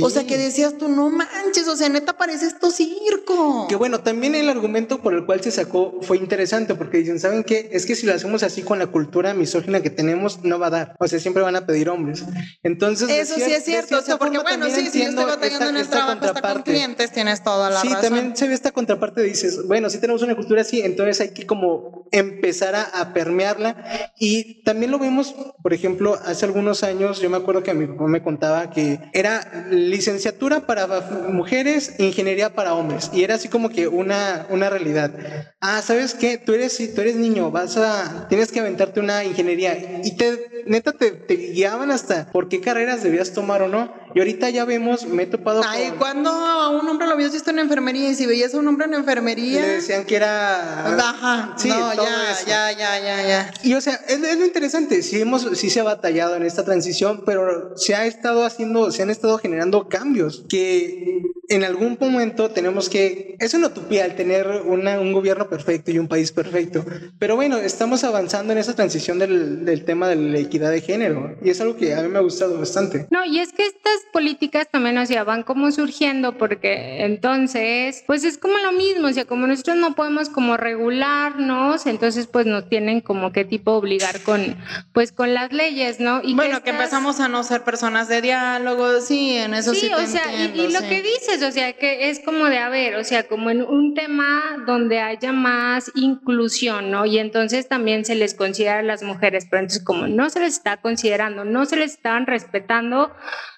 O 0.02 0.10
sea, 0.10 0.26
que 0.26 0.36
decías 0.36 0.76
tú, 0.78 0.88
no 0.88 1.10
manches, 1.10 1.68
o 1.68 1.76
sea, 1.76 1.88
neta 1.88 2.16
parece 2.16 2.46
esto 2.46 2.70
circo. 2.70 3.66
Que 3.68 3.76
bueno, 3.76 4.00
también 4.00 4.34
el 4.34 4.48
argumento 4.48 5.00
por 5.00 5.14
el 5.14 5.24
cual 5.24 5.40
se 5.40 5.50
sacó 5.50 5.98
fue 6.02 6.16
interesante, 6.18 6.74
porque 6.74 6.98
dicen, 6.98 7.20
¿saben 7.20 7.44
qué? 7.44 7.68
Es 7.72 7.86
que 7.86 7.94
si 7.94 8.06
lo 8.06 8.14
hacemos 8.14 8.42
así 8.42 8.62
con 8.62 8.78
la 8.78 8.86
cultura 8.86 9.34
misógina 9.34 9.80
que 9.80 9.90
tenemos, 9.90 10.44
no 10.44 10.58
va 10.58 10.68
a 10.68 10.70
dar. 10.70 10.96
O 10.98 11.08
sea, 11.08 11.18
siempre 11.18 11.42
van 11.42 11.56
a 11.56 11.66
pedir 11.66 11.88
hombres. 11.88 12.24
Entonces, 12.62 13.08
eso 13.08 13.34
sí 13.36 13.52
es 13.52 13.64
cierto, 13.64 13.98
porque 14.18 14.38
bueno, 14.38 14.66
sí, 14.70 14.88
si 14.90 15.02
yo 15.02 15.08
estoy 15.10 15.24
batallando 15.24 15.68
en 15.68 15.76
el 15.76 15.88
trabajo 15.88 16.24
hasta 16.24 16.52
con 16.52 16.62
clientes, 16.62 17.12
tienes 17.12 17.42
toda 17.42 17.70
la 17.70 17.80
sí, 17.80 17.88
razón. 17.88 18.02
Sí, 18.02 18.08
también 18.08 18.36
se 18.36 18.48
ve 18.48 18.54
esta 18.54 18.72
contraparte, 18.72 19.22
dices, 19.22 19.66
bueno, 19.66 19.90
si 19.90 19.98
tenemos 19.98 20.22
una 20.22 20.34
cultura 20.34 20.62
así, 20.62 20.80
entonces 20.80 21.20
hay 21.20 21.30
que 21.30 21.46
como 21.46 22.06
empezar 22.12 22.74
a, 22.74 22.84
a 22.84 23.12
permearla. 23.12 24.12
Y 24.18 24.62
también 24.62 24.90
lo 24.90 24.98
vimos, 24.98 25.34
por 25.62 25.72
ejemplo, 25.72 26.18
hace 26.24 26.44
algunos 26.44 26.82
años, 26.82 27.20
yo 27.20 27.30
me 27.30 27.36
acuerdo 27.36 27.62
que 27.62 27.70
a 27.70 27.74
mi 27.74 27.86
papá 27.86 28.06
me 28.06 28.22
contaba 28.26 28.70
que 28.70 28.98
era 29.12 29.68
licenciatura 29.70 30.66
para 30.66 30.88
mujeres, 31.28 31.94
ingeniería 32.00 32.52
para 32.56 32.74
hombres. 32.74 33.08
Y 33.12 33.22
era 33.22 33.36
así 33.36 33.46
como 33.48 33.68
que 33.68 33.86
una, 33.86 34.46
una 34.50 34.68
realidad. 34.68 35.12
Ah, 35.60 35.80
¿sabes 35.80 36.12
qué? 36.14 36.36
Tú 36.36 36.52
eres, 36.54 36.76
tú 36.92 37.00
eres 37.02 37.14
niño, 37.14 37.52
vas 37.52 37.76
a, 37.76 38.26
tienes 38.28 38.50
que 38.50 38.58
aventarte 38.58 38.98
una 38.98 39.22
ingeniería. 39.22 40.00
Y 40.02 40.16
te, 40.16 40.64
neta, 40.66 40.90
te, 40.92 41.12
te 41.12 41.36
guiaban 41.36 41.92
hasta 41.92 42.32
por 42.32 42.48
qué 42.48 42.60
carreras 42.60 43.04
debías 43.04 43.32
tomar 43.32 43.62
o 43.62 43.68
no. 43.68 43.94
Y 44.16 44.18
ahorita 44.18 44.48
ya 44.48 44.64
vemos, 44.64 45.04
me 45.04 45.24
he 45.24 45.26
topado 45.26 45.60
Ay, 45.62 45.92
cuando 45.98 46.30
a 46.30 46.70
un 46.70 46.88
hombre 46.88 47.06
lo 47.06 47.12
habías 47.12 47.34
visto 47.34 47.50
en 47.50 47.58
enfermería 47.58 48.08
y 48.08 48.14
si 48.14 48.24
veías 48.24 48.54
a 48.54 48.58
un 48.58 48.66
hombre 48.66 48.86
en 48.86 48.94
enfermería... 48.94 49.60
Le 49.60 49.68
decían 49.68 50.06
que 50.06 50.16
era... 50.16 50.94
Baja. 50.96 51.52
Sí, 51.58 51.68
no, 51.68 51.92
ya, 51.92 52.34
ya, 52.46 52.72
ya, 52.72 52.98
ya, 52.98 53.28
ya. 53.28 53.54
Y 53.62 53.74
o 53.74 53.80
sea, 53.82 54.00
es, 54.08 54.22
es, 54.22 54.38
lo 54.38 54.46
interesante, 54.46 55.02
sí, 55.02 55.20
hemos, 55.20 55.46
sí 55.58 55.68
se 55.68 55.80
ha 55.80 55.84
batallado 55.84 56.34
en 56.34 56.44
esta 56.44 56.64
transición, 56.64 57.24
pero 57.26 57.76
se 57.76 57.94
ha 57.94 58.06
estado 58.06 58.46
haciendo, 58.46 58.90
se 58.90 59.02
han 59.02 59.10
estado 59.10 59.36
generando 59.36 59.86
cambios 59.86 60.46
que 60.48 61.20
en 61.48 61.64
algún 61.64 61.96
momento 62.00 62.50
tenemos 62.50 62.88
que, 62.88 63.36
es 63.38 63.54
una 63.54 63.68
utopía 63.68 64.04
el 64.04 64.16
tener 64.16 64.62
una, 64.64 65.00
un 65.00 65.12
gobierno 65.12 65.48
perfecto 65.48 65.90
y 65.90 65.98
un 65.98 66.08
país 66.08 66.32
perfecto, 66.32 66.84
pero 67.18 67.36
bueno, 67.36 67.58
estamos 67.58 68.04
avanzando 68.04 68.52
en 68.52 68.58
esa 68.58 68.74
transición 68.74 69.18
del, 69.18 69.64
del, 69.64 69.84
tema 69.84 70.08
de 70.08 70.16
la 70.16 70.38
equidad 70.38 70.70
de 70.70 70.80
género 70.80 71.36
y 71.42 71.50
es 71.50 71.60
algo 71.60 71.76
que 71.76 71.94
a 71.94 72.02
mí 72.02 72.08
me 72.08 72.18
ha 72.18 72.22
gustado 72.22 72.58
bastante. 72.58 73.06
No, 73.10 73.24
y 73.24 73.40
es 73.40 73.52
que 73.52 73.66
estas 73.66 74.00
políticas 74.12 74.68
también, 74.70 74.98
o 74.98 75.06
sea, 75.06 75.24
van 75.24 75.42
como 75.42 75.70
surgiendo 75.70 76.36
porque 76.36 77.04
entonces, 77.04 78.02
pues 78.06 78.24
es 78.24 78.38
como 78.38 78.58
lo 78.58 78.72
mismo, 78.72 79.08
o 79.08 79.12
sea, 79.12 79.24
como 79.24 79.46
nosotros 79.46 79.76
no 79.76 79.94
podemos 79.94 80.28
como 80.28 80.56
regularnos, 80.56 81.86
entonces 81.86 82.26
pues 82.26 82.46
nos 82.46 82.68
tienen 82.68 83.00
como 83.00 83.32
qué 83.32 83.44
tipo 83.44 83.72
obligar 83.72 84.20
con, 84.22 84.56
pues 84.92 85.12
con 85.12 85.34
las 85.34 85.52
leyes, 85.52 86.00
¿no? 86.00 86.20
Y 86.22 86.34
bueno, 86.34 86.36
que, 86.36 86.46
estas... 86.46 86.62
que 86.64 86.70
empezamos 86.70 87.20
a 87.20 87.28
no 87.28 87.42
ser 87.44 87.62
personas 87.62 88.08
de 88.08 88.22
diálogo, 88.22 89.00
sí, 89.00 89.36
en 89.36 89.54
eso 89.54 89.74
sí. 89.74 89.86
Sí, 89.86 89.92
o 89.92 90.06
sea, 90.06 90.24
entiendo, 90.32 90.62
y, 90.62 90.66
y, 90.66 90.72
lo 90.72 90.80
sí. 90.80 90.88
que 90.88 91.02
dices, 91.02 91.35
o 91.42 91.50
sea, 91.50 91.72
que 91.74 92.10
es 92.10 92.20
como 92.20 92.46
de, 92.46 92.58
a 92.58 92.68
ver, 92.68 92.96
o 92.96 93.04
sea, 93.04 93.28
como 93.28 93.50
en 93.50 93.62
un 93.62 93.94
tema 93.94 94.62
donde 94.66 95.00
haya 95.00 95.32
más 95.32 95.90
inclusión, 95.94 96.90
¿no? 96.90 97.06
Y 97.06 97.18
entonces 97.18 97.68
también 97.68 98.04
se 98.04 98.14
les 98.14 98.34
considera 98.34 98.80
a 98.80 98.82
las 98.82 99.02
mujeres, 99.02 99.46
pero 99.50 99.60
entonces 99.60 99.84
como 99.84 100.06
no 100.06 100.30
se 100.30 100.40
les 100.40 100.54
está 100.54 100.78
considerando, 100.78 101.44
no 101.44 101.66
se 101.66 101.76
les 101.76 101.92
están 101.92 102.26
respetando, 102.26 103.12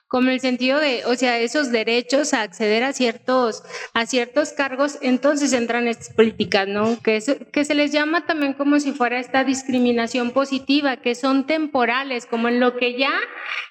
como 0.08 0.30
el 0.30 0.40
sentido 0.40 0.80
de, 0.80 1.04
o 1.04 1.14
sea, 1.16 1.38
esos 1.38 1.70
derechos 1.70 2.32
a 2.32 2.40
acceder 2.40 2.82
a 2.82 2.94
ciertos, 2.94 3.62
a 3.92 4.06
ciertos 4.06 4.52
cargos, 4.52 4.98
entonces 5.02 5.52
entran 5.52 5.86
estas 5.86 6.14
políticas, 6.14 6.66
¿no? 6.66 6.98
Que, 7.02 7.16
es, 7.16 7.36
que 7.52 7.66
se 7.66 7.74
les 7.74 7.92
llama 7.92 8.24
también 8.24 8.54
como 8.54 8.80
si 8.80 8.92
fuera 8.92 9.20
esta 9.20 9.44
discriminación 9.44 10.30
positiva, 10.30 10.96
que 10.96 11.14
son 11.14 11.46
temporales, 11.46 12.24
como 12.24 12.48
en 12.48 12.58
lo 12.58 12.78
que 12.78 12.98
ya 12.98 13.12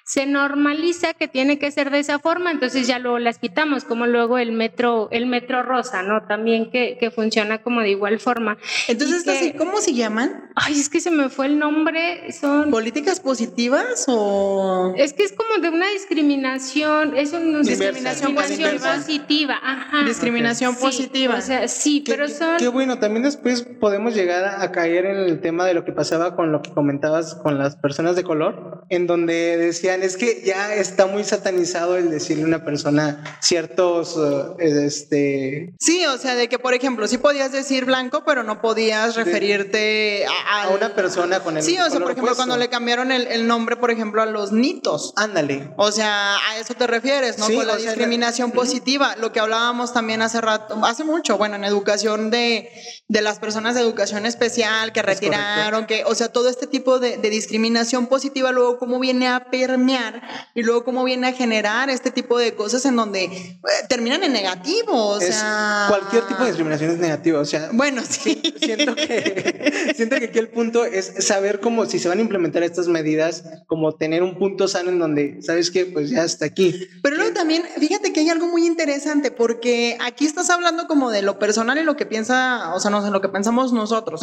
se 0.04 0.26
normaliza 0.26 1.12
que 1.12 1.26
tiene 1.26 1.58
que 1.58 1.72
ser 1.72 1.90
de 1.90 1.98
esa 1.98 2.20
forma, 2.20 2.52
entonces 2.52 2.86
ya 2.86 3.00
luego 3.00 3.18
las 3.18 3.38
quitamos, 3.38 3.84
como 3.84 4.06
luego 4.06 4.38
el 4.38 4.52
metro, 4.52 5.08
el 5.10 5.26
metro 5.26 5.64
rosa, 5.64 6.04
¿no? 6.04 6.24
También 6.28 6.70
que, 6.70 6.98
que 7.00 7.10
funciona 7.10 7.62
como 7.62 7.80
de 7.80 7.90
igual 7.90 8.20
forma. 8.20 8.58
Entonces, 8.86 9.24
que, 9.24 9.56
¿cómo 9.56 9.80
se 9.80 9.92
llaman? 9.92 10.50
Ay, 10.54 10.78
es 10.78 10.88
que 10.88 11.00
se 11.00 11.10
me 11.10 11.30
fue 11.30 11.46
el 11.46 11.58
nombre, 11.58 12.30
son... 12.32 12.70
¿Políticas 12.70 13.18
positivas 13.18 14.04
o...? 14.06 14.94
Es 14.96 15.12
que 15.12 15.24
es 15.24 15.32
como 15.32 15.58
de 15.58 15.68
una 15.68 15.88
discriminación 15.88 16.27
discriminación, 16.28 17.16
es 17.16 17.32
una 17.32 17.60
discriminación, 17.60 18.36
discriminación 18.36 18.94
positiva, 18.96 19.58
ajá. 19.62 20.04
Discriminación 20.04 20.76
positiva. 20.76 21.36
O 21.36 21.40
sea, 21.40 21.68
sí, 21.68 22.02
qué, 22.04 22.12
pero 22.12 22.28
son... 22.28 22.58
Qué 22.58 22.68
bueno, 22.68 22.98
también 22.98 23.22
después 23.22 23.62
podemos 23.62 24.14
llegar 24.14 24.44
a 24.60 24.70
caer 24.72 25.06
en 25.06 25.16
el 25.16 25.40
tema 25.40 25.64
de 25.64 25.74
lo 25.74 25.84
que 25.84 25.92
pasaba 25.92 26.36
con 26.36 26.52
lo 26.52 26.62
que 26.62 26.70
comentabas 26.72 27.34
con 27.34 27.58
las 27.58 27.76
personas 27.76 28.16
de 28.16 28.24
color, 28.24 28.84
en 28.90 29.06
donde 29.06 29.56
decían, 29.56 30.02
es 30.02 30.16
que 30.16 30.42
ya 30.44 30.74
está 30.74 31.06
muy 31.06 31.24
satanizado 31.24 31.96
el 31.96 32.10
decirle 32.10 32.44
a 32.44 32.46
una 32.46 32.64
persona 32.64 33.24
ciertos, 33.40 34.16
eh, 34.58 34.84
este... 34.84 35.74
Sí, 35.78 36.04
o 36.06 36.18
sea, 36.18 36.34
de 36.34 36.48
que, 36.48 36.58
por 36.58 36.74
ejemplo, 36.74 37.08
sí 37.08 37.18
podías 37.18 37.52
decir 37.52 37.86
blanco, 37.86 38.22
pero 38.26 38.42
no 38.42 38.60
podías 38.60 39.16
referirte 39.16 40.26
a, 40.26 40.64
a, 40.64 40.68
una 40.70 40.94
persona 40.94 41.40
con 41.40 41.56
el 41.56 41.62
Sí, 41.62 41.78
o 41.78 41.88
sea, 41.88 42.00
por 42.00 42.12
ejemplo, 42.12 42.34
cuando 42.36 42.56
le 42.56 42.68
cambiaron 42.68 43.12
el, 43.12 43.26
el, 43.28 43.46
nombre, 43.46 43.76
por 43.76 43.90
ejemplo, 43.90 44.22
a 44.22 44.26
los 44.26 44.52
nitos. 44.52 45.12
Ándale. 45.16 45.72
O 45.76 45.90
sea, 45.90 46.17
a 46.36 46.58
eso 46.58 46.74
te 46.74 46.86
refieres, 46.86 47.38
¿no? 47.38 47.46
con 47.46 47.66
la 47.66 47.76
discriminación 47.76 48.52
positiva, 48.52 49.16
lo 49.16 49.32
que 49.32 49.40
hablábamos 49.40 49.92
también 49.92 50.22
hace 50.22 50.40
rato, 50.40 50.78
hace 50.84 51.04
mucho, 51.04 51.38
bueno, 51.38 51.56
en 51.56 51.64
educación 51.64 52.30
de, 52.30 52.70
de 53.08 53.22
las 53.22 53.38
personas 53.38 53.74
de 53.74 53.80
educación 53.80 54.26
especial 54.26 54.92
que 54.92 55.02
retiraron, 55.02 55.86
que, 55.86 56.04
o 56.04 56.14
sea, 56.14 56.28
todo 56.28 56.48
este 56.48 56.66
tipo 56.66 56.98
de, 56.98 57.16
de 57.16 57.30
discriminación 57.30 58.06
positiva, 58.06 58.52
luego 58.52 58.78
cómo 58.78 58.98
viene 58.98 59.28
a 59.28 59.50
permear 59.50 60.22
y 60.54 60.62
luego 60.62 60.84
cómo 60.84 61.04
viene 61.04 61.28
a 61.28 61.32
generar 61.32 61.90
este 61.90 62.10
tipo 62.10 62.38
de 62.38 62.54
cosas 62.54 62.84
en 62.84 62.96
donde 62.96 63.24
eh, 63.24 63.60
terminan 63.88 64.22
en 64.24 64.32
negativo, 64.32 65.08
o 65.08 65.20
sea... 65.20 65.86
Cualquier 65.88 66.26
tipo 66.26 66.40
de 66.40 66.46
discriminación 66.46 66.90
es 66.90 66.98
negativa, 66.98 67.40
o 67.40 67.44
sea... 67.44 67.70
Bueno, 67.72 68.02
sí. 68.08 68.40
Siento 68.60 68.94
que, 68.94 69.92
siento 69.96 70.16
que 70.16 70.26
aquí 70.26 70.38
el 70.38 70.48
punto 70.48 70.84
es 70.84 71.12
saber 71.26 71.60
cómo, 71.60 71.86
si 71.86 71.98
se 71.98 72.08
van 72.08 72.18
a 72.18 72.22
implementar 72.22 72.62
estas 72.62 72.88
medidas, 72.88 73.44
como 73.66 73.94
tener 73.94 74.22
un 74.22 74.38
punto 74.38 74.68
sano 74.68 74.90
en 74.90 74.98
donde, 74.98 75.42
¿sabes 75.42 75.70
qué? 75.70 75.86
Pues 75.86 76.07
ya 76.10 76.24
está 76.24 76.46
aquí. 76.46 76.88
Pero 77.02 77.16
luego 77.16 77.32
también, 77.32 77.62
fíjate 77.78 78.12
que 78.12 78.20
hay 78.20 78.30
algo 78.30 78.46
muy 78.46 78.66
interesante, 78.66 79.30
porque 79.30 79.96
aquí 80.00 80.26
estás 80.26 80.50
hablando 80.50 80.86
como 80.86 81.10
de 81.10 81.22
lo 81.22 81.38
personal 81.38 81.78
y 81.78 81.82
lo 81.82 81.96
que 81.96 82.06
piensa, 82.06 82.74
o 82.74 82.80
sea, 82.80 82.90
no 82.90 83.04
sé, 83.04 83.10
lo 83.10 83.20
que 83.20 83.28
pensamos 83.28 83.72
nosotros, 83.72 84.20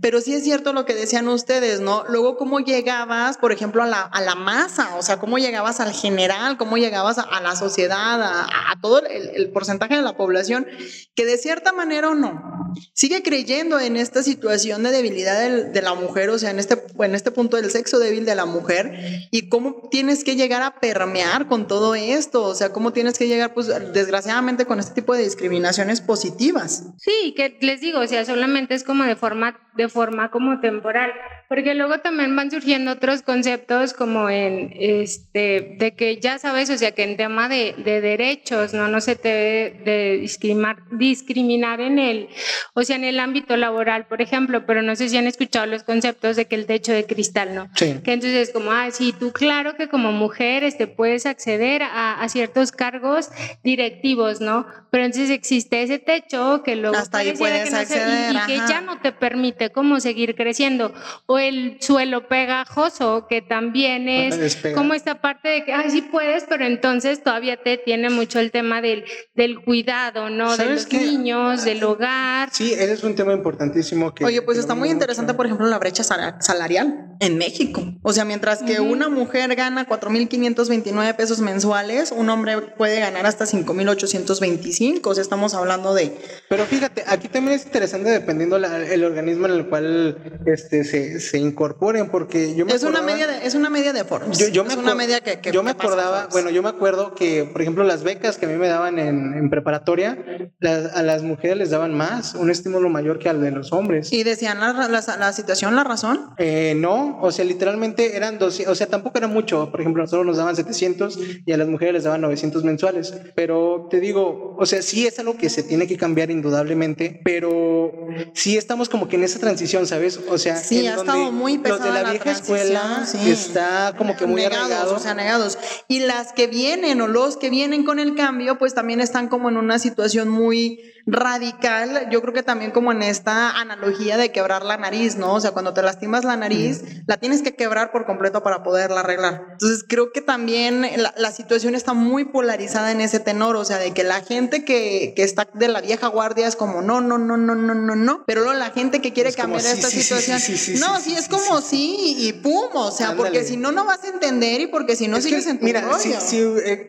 pero 0.00 0.20
sí 0.20 0.34
es 0.34 0.44
cierto 0.44 0.72
lo 0.72 0.84
que 0.84 0.94
decían 0.94 1.28
ustedes, 1.28 1.80
¿no? 1.80 2.04
Luego, 2.08 2.36
¿cómo 2.36 2.60
llegabas, 2.60 3.38
por 3.38 3.52
ejemplo, 3.52 3.82
a 3.82 3.86
la, 3.86 4.02
a 4.02 4.20
la 4.20 4.34
masa? 4.34 4.96
O 4.96 5.02
sea, 5.02 5.18
¿cómo 5.18 5.38
llegabas 5.38 5.80
al 5.80 5.92
general? 5.92 6.56
¿Cómo 6.56 6.76
llegabas 6.76 7.18
a, 7.18 7.22
a 7.22 7.40
la 7.40 7.56
sociedad, 7.56 8.22
a, 8.22 8.72
a 8.72 8.80
todo 8.80 9.04
el, 9.04 9.30
el, 9.34 9.50
porcentaje 9.50 9.94
de 9.94 10.02
la 10.02 10.16
población 10.16 10.66
que 11.14 11.24
de 11.24 11.38
cierta 11.38 11.72
manera 11.72 12.10
o 12.10 12.14
no 12.14 12.54
sigue 12.92 13.22
creyendo 13.22 13.78
en 13.80 13.96
esta 13.96 14.22
situación 14.22 14.82
de 14.82 14.90
debilidad 14.90 15.38
de, 15.38 15.64
de 15.64 15.82
la 15.82 15.94
mujer, 15.94 16.30
o 16.30 16.38
sea, 16.38 16.50
en 16.50 16.58
este, 16.58 16.82
en 16.98 17.14
este 17.14 17.30
punto 17.30 17.56
del 17.56 17.70
sexo 17.70 17.98
débil 17.98 18.24
de 18.24 18.34
la 18.34 18.46
mujer 18.46 19.28
y 19.30 19.48
cómo 19.48 19.88
tienes 19.90 20.24
que 20.24 20.36
llegar 20.36 20.62
a 20.62 20.80
permear 20.80 21.23
con 21.48 21.66
todo 21.66 21.94
esto, 21.94 22.44
o 22.44 22.54
sea, 22.54 22.72
cómo 22.72 22.92
tienes 22.92 23.18
que 23.18 23.26
llegar, 23.26 23.54
pues, 23.54 23.68
desgraciadamente 23.92 24.66
con 24.66 24.78
este 24.78 24.94
tipo 24.94 25.14
de 25.14 25.24
discriminaciones 25.24 26.00
positivas. 26.00 26.84
Sí, 26.98 27.34
que 27.36 27.58
les 27.60 27.80
digo, 27.80 28.00
o 28.00 28.06
sea, 28.06 28.24
solamente 28.24 28.74
es 28.74 28.84
como 28.84 29.04
de 29.04 29.16
forma, 29.16 29.58
de 29.74 29.88
forma 29.88 30.30
como 30.30 30.60
temporal, 30.60 31.10
porque 31.48 31.74
luego 31.74 31.98
también 31.98 32.34
van 32.34 32.50
surgiendo 32.50 32.92
otros 32.92 33.22
conceptos 33.22 33.92
como 33.92 34.30
en, 34.30 34.72
este, 34.78 35.76
de 35.78 35.94
que 35.94 36.18
ya 36.20 36.38
sabes, 36.38 36.70
o 36.70 36.78
sea, 36.78 36.92
que 36.92 37.02
en 37.02 37.16
tema 37.16 37.48
de, 37.48 37.74
de 37.78 38.00
derechos, 38.00 38.74
¿no? 38.74 38.88
No 38.88 39.00
se 39.00 39.16
te 39.16 39.28
debe 39.28 39.82
de 39.84 40.18
discriminar, 40.18 40.76
discriminar 40.90 41.80
en 41.80 41.98
el, 41.98 42.28
o 42.74 42.82
sea, 42.82 42.96
en 42.96 43.04
el 43.04 43.20
ámbito 43.20 43.56
laboral, 43.56 44.06
por 44.06 44.22
ejemplo, 44.22 44.66
pero 44.66 44.82
no 44.82 44.96
sé 44.96 45.08
si 45.08 45.16
han 45.16 45.26
escuchado 45.26 45.66
los 45.66 45.82
conceptos 45.82 46.36
de 46.36 46.46
que 46.46 46.54
el 46.54 46.66
techo 46.66 46.92
de 46.92 47.06
cristal, 47.06 47.54
¿no? 47.54 47.68
Sí. 47.74 48.00
Que 48.02 48.12
entonces 48.12 48.48
es 48.48 48.54
como, 48.54 48.72
ah, 48.72 48.90
sí, 48.90 49.14
tú 49.18 49.32
claro 49.32 49.76
que 49.76 49.88
como 49.88 50.12
mujer 50.12 50.64
este, 50.64 50.86
puedes 50.86 51.26
acceder 51.26 51.82
a, 51.82 52.20
a 52.20 52.28
ciertos 52.28 52.72
cargos 52.72 53.30
directivos, 53.62 54.40
¿no? 54.40 54.66
Pero 54.90 55.04
entonces 55.04 55.30
existe 55.30 55.82
ese 55.82 55.98
techo 55.98 56.62
que 56.64 56.76
luego 56.76 56.96
Hasta 56.96 57.18
ahí 57.18 57.32
puedes 57.36 57.70
que 57.70 57.76
acceder, 57.76 58.32
no 58.32 58.44
sé, 58.46 58.52
y, 58.52 58.54
y, 58.54 58.60
que 58.60 58.68
ya 58.68 58.80
no 58.80 59.00
te 59.00 59.12
permite 59.12 59.70
como 59.70 60.00
seguir 60.00 60.34
creciendo. 60.34 60.92
O 61.26 61.33
el 61.38 61.78
suelo 61.80 62.28
pegajoso, 62.28 63.26
que 63.28 63.42
también 63.42 64.08
es 64.08 64.56
como 64.74 64.94
esta 64.94 65.20
parte 65.20 65.48
de 65.48 65.64
que, 65.64 65.72
ay, 65.72 65.90
sí 65.90 66.02
puedes, 66.02 66.44
pero 66.44 66.64
entonces 66.64 67.22
todavía 67.22 67.56
te 67.56 67.78
tiene 67.78 68.10
mucho 68.10 68.38
el 68.38 68.50
tema 68.50 68.80
del, 68.80 69.04
del 69.34 69.60
cuidado, 69.60 70.30
¿no? 70.30 70.56
De 70.56 70.66
los 70.66 70.86
qué? 70.86 70.98
niños, 70.98 71.64
del 71.64 71.82
hogar. 71.84 72.48
Sí, 72.52 72.72
ese 72.72 72.92
es 72.92 73.04
un 73.04 73.14
tema 73.14 73.32
importantísimo 73.32 74.14
que... 74.14 74.24
Oye, 74.24 74.42
pues 74.42 74.56
que 74.56 74.60
está 74.60 74.74
muy 74.74 74.88
mucho. 74.88 74.94
interesante, 74.94 75.34
por 75.34 75.46
ejemplo, 75.46 75.66
la 75.66 75.78
brecha 75.78 76.04
salarial 76.04 77.16
en 77.20 77.38
México. 77.38 77.82
O 78.02 78.12
sea, 78.12 78.24
mientras 78.24 78.62
que 78.62 78.80
uh 78.80 78.84
-huh. 78.84 78.92
una 78.92 79.08
mujer 79.08 79.54
gana 79.54 79.86
4.529 79.86 81.16
pesos 81.16 81.40
mensuales, 81.40 82.12
un 82.12 82.28
hombre 82.30 82.60
puede 82.60 83.00
ganar 83.00 83.26
hasta 83.26 83.46
5.825. 83.46 85.00
O 85.04 85.14
sea, 85.14 85.22
estamos 85.22 85.54
hablando 85.54 85.94
de... 85.94 86.12
Pero 86.48 86.64
fíjate, 86.64 87.04
aquí 87.06 87.28
también 87.28 87.56
es 87.56 87.66
interesante 87.66 88.10
dependiendo 88.10 88.58
la, 88.58 88.84
el 88.86 89.04
organismo 89.04 89.46
en 89.46 89.52
el 89.52 89.66
cual 89.68 90.18
este, 90.46 90.84
se, 90.84 91.20
se 91.30 91.38
incorporen, 91.38 92.10
porque 92.10 92.54
yo 92.54 92.64
me 92.64 92.72
es 92.72 92.82
acordaba, 92.82 93.04
una 93.04 93.12
media 93.12 93.26
de, 93.26 93.46
es 93.46 93.54
una 93.54 93.70
media 93.70 93.92
de 93.92 94.04
Forbes. 94.04 94.38
Yo, 94.38 94.48
yo 94.48 94.62
es 94.62 94.76
me 94.76 94.82
una 94.82 94.94
media 94.94 95.20
que, 95.20 95.40
que 95.40 95.52
yo 95.52 95.62
me 95.62 95.70
acordaba, 95.70 96.28
bueno, 96.30 96.50
yo 96.50 96.62
me 96.62 96.68
acuerdo 96.68 97.14
que, 97.14 97.44
por 97.44 97.62
ejemplo, 97.62 97.84
las 97.84 98.02
becas 98.02 98.38
que 98.38 98.46
a 98.46 98.48
mí 98.48 98.56
me 98.56 98.68
daban 98.68 98.98
en, 98.98 99.34
en 99.34 99.50
preparatoria, 99.50 100.18
las, 100.60 100.94
a 100.94 101.02
las 101.02 101.22
mujeres 101.22 101.56
les 101.56 101.70
daban 101.70 101.94
más, 101.94 102.34
un 102.34 102.50
estímulo 102.50 102.88
mayor 102.88 103.18
que 103.18 103.28
al 103.28 103.40
de 103.40 103.50
los 103.50 103.72
hombres. 103.72 104.12
¿Y 104.12 104.22
decían 104.22 104.60
la, 104.60 104.72
la, 104.72 104.88
la 105.18 105.32
situación, 105.32 105.74
la 105.74 105.84
razón? 105.84 106.30
Eh, 106.38 106.74
no, 106.76 107.18
o 107.20 107.32
sea, 107.32 107.44
literalmente 107.44 108.16
eran 108.16 108.38
200, 108.38 108.72
o 108.72 108.74
sea, 108.74 108.86
tampoco 108.86 109.18
era 109.18 109.28
mucho, 109.28 109.70
por 109.70 109.80
ejemplo, 109.80 110.02
nosotros 110.02 110.26
nos 110.26 110.36
daban 110.36 110.56
700 110.56 111.18
y 111.46 111.52
a 111.52 111.56
las 111.56 111.68
mujeres 111.68 111.94
les 111.94 112.04
daban 112.04 112.20
900 112.20 112.64
mensuales, 112.64 113.14
pero 113.34 113.88
te 113.90 114.00
digo, 114.00 114.56
o 114.58 114.66
sea, 114.66 114.82
sí 114.82 115.06
es 115.06 115.18
algo 115.18 115.36
que 115.36 115.50
se 115.50 115.62
tiene 115.62 115.86
que 115.86 115.96
cambiar 115.96 116.30
indudablemente, 116.30 117.20
pero 117.24 117.92
sí 118.34 118.56
estamos 118.56 118.88
como 118.88 119.08
que 119.08 119.16
en 119.16 119.24
esa 119.24 119.38
transición, 119.38 119.86
¿sabes? 119.86 120.20
O 120.28 120.38
sea, 120.38 120.56
sí, 120.56 120.86
ha 120.86 120.96
muy 121.32 121.58
los 121.58 121.82
de 121.82 121.90
la, 121.90 122.02
la 122.02 122.10
vieja 122.10 122.30
escuela 122.30 123.04
sí. 123.06 123.30
está 123.30 123.94
como 123.96 124.16
que 124.16 124.26
muy 124.26 124.42
negados, 124.42 124.64
arraigados. 124.64 124.92
o 124.92 124.98
sea, 124.98 125.14
negados. 125.14 125.58
Y 125.88 126.00
las 126.00 126.32
que 126.32 126.46
vienen 126.46 127.00
o 127.00 127.06
los 127.06 127.36
que 127.36 127.50
vienen 127.50 127.84
con 127.84 127.98
el 127.98 128.14
cambio, 128.14 128.58
pues 128.58 128.74
también 128.74 129.00
están 129.00 129.28
como 129.28 129.48
en 129.48 129.56
una 129.56 129.78
situación 129.78 130.28
muy 130.28 130.80
radical, 131.06 132.08
yo 132.10 132.22
creo 132.22 132.32
que 132.32 132.42
también 132.42 132.70
como 132.70 132.90
en 132.90 133.02
esta 133.02 133.50
analogía 133.50 134.16
de 134.16 134.32
quebrar 134.32 134.64
la 134.64 134.78
nariz, 134.78 135.16
¿no? 135.16 135.34
O 135.34 135.40
sea, 135.40 135.50
cuando 135.50 135.74
te 135.74 135.82
lastimas 135.82 136.24
la 136.24 136.36
nariz, 136.36 136.82
mm. 136.82 136.86
la 137.06 137.18
tienes 137.18 137.42
que 137.42 137.54
quebrar 137.54 137.92
por 137.92 138.06
completo 138.06 138.42
para 138.42 138.62
poderla 138.62 139.00
arreglar. 139.00 139.42
Entonces, 139.52 139.84
creo 139.86 140.12
que 140.12 140.22
también 140.22 140.86
la, 140.96 141.12
la, 141.16 141.32
situación 141.32 141.74
está 141.74 141.92
muy 141.92 142.24
polarizada 142.24 142.90
en 142.90 143.00
ese 143.02 143.20
tenor, 143.20 143.56
o 143.56 143.64
sea, 143.64 143.78
de 143.78 143.92
que 143.92 144.02
la 144.02 144.22
gente 144.22 144.64
que, 144.64 145.12
que, 145.14 145.24
está 145.24 145.46
de 145.52 145.68
la 145.68 145.82
vieja 145.82 146.06
guardia 146.06 146.46
es 146.46 146.56
como, 146.56 146.80
no, 146.80 147.00
no, 147.00 147.18
no, 147.18 147.36
no, 147.36 147.54
no, 147.54 147.74
no, 147.74 147.96
no, 147.96 148.24
pero 148.26 148.42
luego 148.42 148.58
la 148.58 148.70
gente 148.70 149.02
que 149.02 149.12
quiere 149.12 149.28
es 149.28 149.36
cambiar 149.36 149.62
como, 149.62 149.74
esta 149.74 149.90
sí, 149.90 150.02
situación, 150.02 150.40
sí, 150.40 150.56
sí, 150.56 150.76
no, 150.78 150.98
sí, 151.04 151.14
es 151.14 151.28
como 151.28 151.60
sí 151.60 152.16
y 152.18 152.32
pum, 152.32 152.68
o 152.74 152.90
sea, 152.90 153.10
Ándale. 153.10 153.30
porque 153.30 153.44
si 153.44 153.56
no, 153.56 153.72
no 153.72 153.84
vas 153.84 154.02
a 154.04 154.08
entender 154.08 154.60
y 154.60 154.66
porque 154.66 154.96
si 154.96 155.08
no 155.08 155.18
es 155.18 155.24
sigues 155.24 155.44
que, 155.44 155.50
en 155.50 155.58
tu 155.58 155.64
Mira, 155.64 155.82
rollo. 155.82 155.98
si, 155.98 156.12
si 156.14 156.38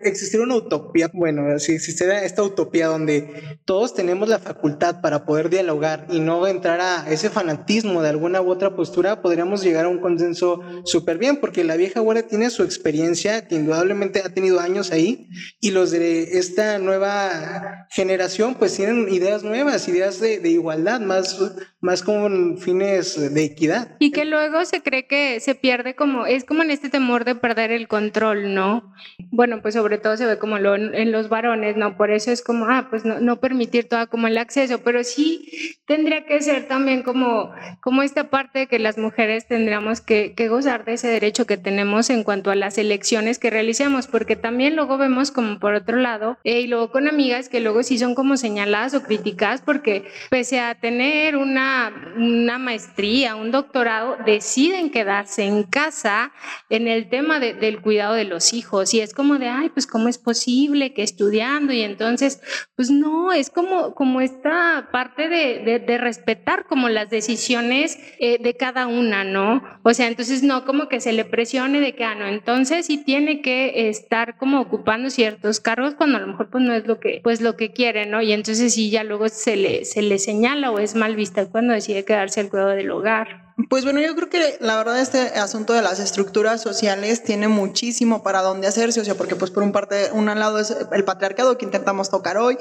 existiera 0.02 0.46
una 0.46 0.56
utopía, 0.56 1.10
bueno, 1.14 1.60
si 1.60 1.74
existiera 1.74 2.24
esta 2.24 2.44
utopía 2.44 2.88
donde 2.88 3.60
todos 3.66 3.94
tenemos 3.94 4.30
la 4.30 4.40
facultad 4.40 5.02
para 5.02 5.26
poder 5.26 5.50
dialogar 5.50 6.08
y 6.10 6.20
no 6.20 6.48
entrar 6.48 6.82
a 6.82 7.12
ese 7.12 7.30
fanatismo 7.30 8.02
de 8.02 8.10
alguna 8.10 8.42
u 8.42 8.50
otra 8.50 8.76
postura, 8.76 9.22
podríamos 9.22 9.62
llegar 9.64 9.86
a 9.86 9.90
un 9.90 10.00
consenso 10.00 10.62
súper 10.86 11.18
bien, 11.18 11.38
porque 11.38 11.64
la 11.64 11.76
vieja 11.76 12.00
guardia 12.00 12.28
tiene 12.28 12.50
su 12.50 12.64
experiencia, 12.64 13.48
que 13.48 13.56
indudablemente 13.56 14.22
ha 14.26 14.34
tenido 14.34 14.60
años 14.60 14.92
ahí, 14.92 15.28
y 15.60 15.72
los 15.72 15.92
de 15.92 16.40
esta 16.40 16.78
nueva 16.80 17.88
generación 17.92 18.56
pues 18.56 18.74
tienen 18.76 19.08
ideas 19.14 19.44
nuevas, 19.44 19.88
ideas 19.88 20.20
de, 20.20 20.40
de 20.40 20.50
igualdad, 20.50 21.00
más, 21.02 21.38
más 21.86 22.04
con 22.04 22.58
fines 22.58 23.34
de 23.34 23.44
equidad. 23.46 23.96
Y 24.00 24.12
que 24.12 24.26
luego 24.26 24.66
se 24.66 24.82
cree 24.82 25.06
que 25.06 25.40
se 25.40 25.56
pierde 25.56 25.96
como, 25.96 26.26
es 26.26 26.44
como 26.44 26.64
en 26.64 26.72
este 26.72 26.90
temor 26.90 27.24
de 27.24 27.36
perder 27.36 27.72
el 27.72 27.88
control, 27.88 28.54
¿no? 28.54 28.92
Bueno, 29.32 29.62
pues 29.62 29.76
sobre 29.76 30.00
todo 30.00 30.18
se 30.18 30.26
ve 30.26 30.38
como 30.38 30.58
lo, 30.58 30.76
en 30.76 31.12
los 31.12 31.30
varones, 31.30 31.78
¿no? 31.78 31.96
Por 31.96 32.12
eso 32.12 32.32
es 32.32 32.42
como, 32.42 32.66
ah, 32.66 32.88
pues 32.90 33.06
no, 33.06 33.20
no 33.20 33.40
permitir 33.40 33.88
todo 33.88 34.10
como 34.10 34.28
el 34.28 34.38
acceso, 34.38 34.80
pero 34.84 35.04
sí 35.04 35.78
tendría 35.86 36.26
que 36.26 36.42
ser 36.42 36.68
también 36.68 37.04
como, 37.04 37.54
como 37.82 38.02
esta 38.02 38.30
parte 38.30 38.60
de 38.60 38.68
que 38.68 38.80
las 38.80 38.98
mujeres 38.98 39.48
tendríamos 39.48 40.02
que, 40.02 40.34
que 40.34 40.50
gozar 40.50 40.86
de 40.86 40.94
ese 40.94 41.08
derecho 41.08 41.46
que 41.46 41.58
tenemos 41.58 42.10
en 42.10 42.24
cuanto 42.24 42.50
a 42.50 42.56
las 42.56 42.78
elecciones 42.80 43.38
que 43.38 43.52
realicemos, 43.52 44.08
porque 44.08 44.36
también 44.36 44.76
luego 44.76 44.98
vemos 44.98 45.32
como 45.32 45.60
por 45.60 45.76
otro 45.76 45.98
lado, 45.98 46.38
eh, 46.44 46.62
y 46.62 46.68
luego 46.68 46.92
con 46.92 47.08
amigas 47.08 47.48
que 47.48 47.60
luego 47.60 47.84
sí 47.84 48.00
son 48.00 48.16
como 48.16 48.38
señaladas 48.38 48.96
o 48.96 49.04
criticadas 49.04 49.62
porque 49.62 50.06
pese 50.32 50.60
a 50.60 50.74
tener 50.76 51.36
una, 51.36 51.75
una 52.18 52.58
maestría, 52.58 53.36
un 53.36 53.52
doctorado, 53.52 54.18
deciden 54.26 54.90
quedarse 54.90 55.44
en 55.44 55.64
casa 55.64 56.32
en 56.70 56.88
el 56.88 57.10
tema 57.10 57.40
de, 57.40 57.54
del 57.54 57.82
cuidado 57.82 58.14
de 58.14 58.26
los 58.26 58.54
hijos 58.54 58.94
y 58.94 59.02
es 59.02 59.14
como 59.14 59.38
de, 59.38 59.48
ay, 59.48 59.70
pues 59.70 59.88
cómo 59.88 60.08
es 60.08 60.18
posible 60.18 60.94
que 60.94 61.04
estudiando 61.04 61.74
y 61.74 61.82
entonces, 61.82 62.42
pues 62.76 62.90
no, 62.90 63.34
es 63.34 63.50
como, 63.50 63.94
como 63.96 64.22
esta 64.22 64.90
parte 64.92 65.30
de, 65.30 65.60
de, 65.60 65.80
de 65.80 65.98
respetar 65.98 66.66
como 66.68 66.90
las 66.90 67.10
decisiones 67.10 67.98
eh, 68.20 68.38
de 68.42 68.56
cada 68.56 68.88
una, 68.88 69.24
¿no? 69.24 69.64
O 69.84 69.94
sea, 69.94 70.08
entonces 70.08 70.44
no 70.44 70.66
como 70.66 70.88
que 70.88 71.00
se 71.00 71.14
le 71.14 71.26
presione 71.26 71.80
de 71.80 71.96
que, 71.96 72.04
ah, 72.04 72.16
no, 72.16 72.28
entonces 72.28 72.86
sí 72.86 72.98
tiene 72.98 73.42
que 73.42 73.90
estar 73.90 74.38
como 74.38 74.62
ocupando 74.62 75.10
ciertos 75.10 75.60
cargos 75.60 75.96
cuando 75.96 76.18
a 76.18 76.22
lo 76.22 76.28
mejor 76.28 76.50
pues 76.50 76.64
no 76.64 76.74
es 76.74 76.88
lo 76.88 77.00
que, 77.00 77.22
pues 77.24 77.42
lo 77.42 77.56
que 77.56 77.72
quiere, 77.72 78.06
¿no? 78.06 78.22
Y 78.22 78.32
entonces 78.32 78.74
sí 78.74 78.90
ya 78.90 79.04
luego 79.04 79.30
se 79.30 79.56
le, 79.56 79.86
se 79.86 80.02
le 80.02 80.20
señala 80.20 80.72
o 80.72 80.80
es 80.80 80.96
mal 80.96 81.16
vista 81.16 81.48
cuando 81.50 81.65
decide 81.74 82.06
quedarse 82.06 82.40
al 82.40 82.50
cuidado 82.50 82.72
del 82.72 82.92
hogar. 82.92 83.45
Pues 83.70 83.86
bueno, 83.86 84.02
yo 84.02 84.14
creo 84.16 84.30
que 84.30 84.58
la 84.60 84.76
verdad 84.76 85.00
este 85.00 85.20
asunto 85.40 85.72
de 85.72 85.82
las 85.82 86.00
estructuras 86.00 86.62
sociales 86.62 87.24
tiene 87.24 87.48
muchísimo 87.48 88.22
para 88.22 88.42
dónde 88.42 88.68
hacerse, 88.68 89.00
o 89.00 89.06
sea, 89.06 89.16
porque 89.16 89.38
pues 89.38 89.50
por 89.50 89.64
un 89.64 89.72
parte, 89.72 90.12
un 90.12 90.26
lado 90.26 90.60
es 90.60 90.76
el 90.92 91.06
patriarcado 91.06 91.58
que 91.58 91.64
intentamos 91.64 92.10
tocar 92.10 92.38
hoy, 92.38 92.58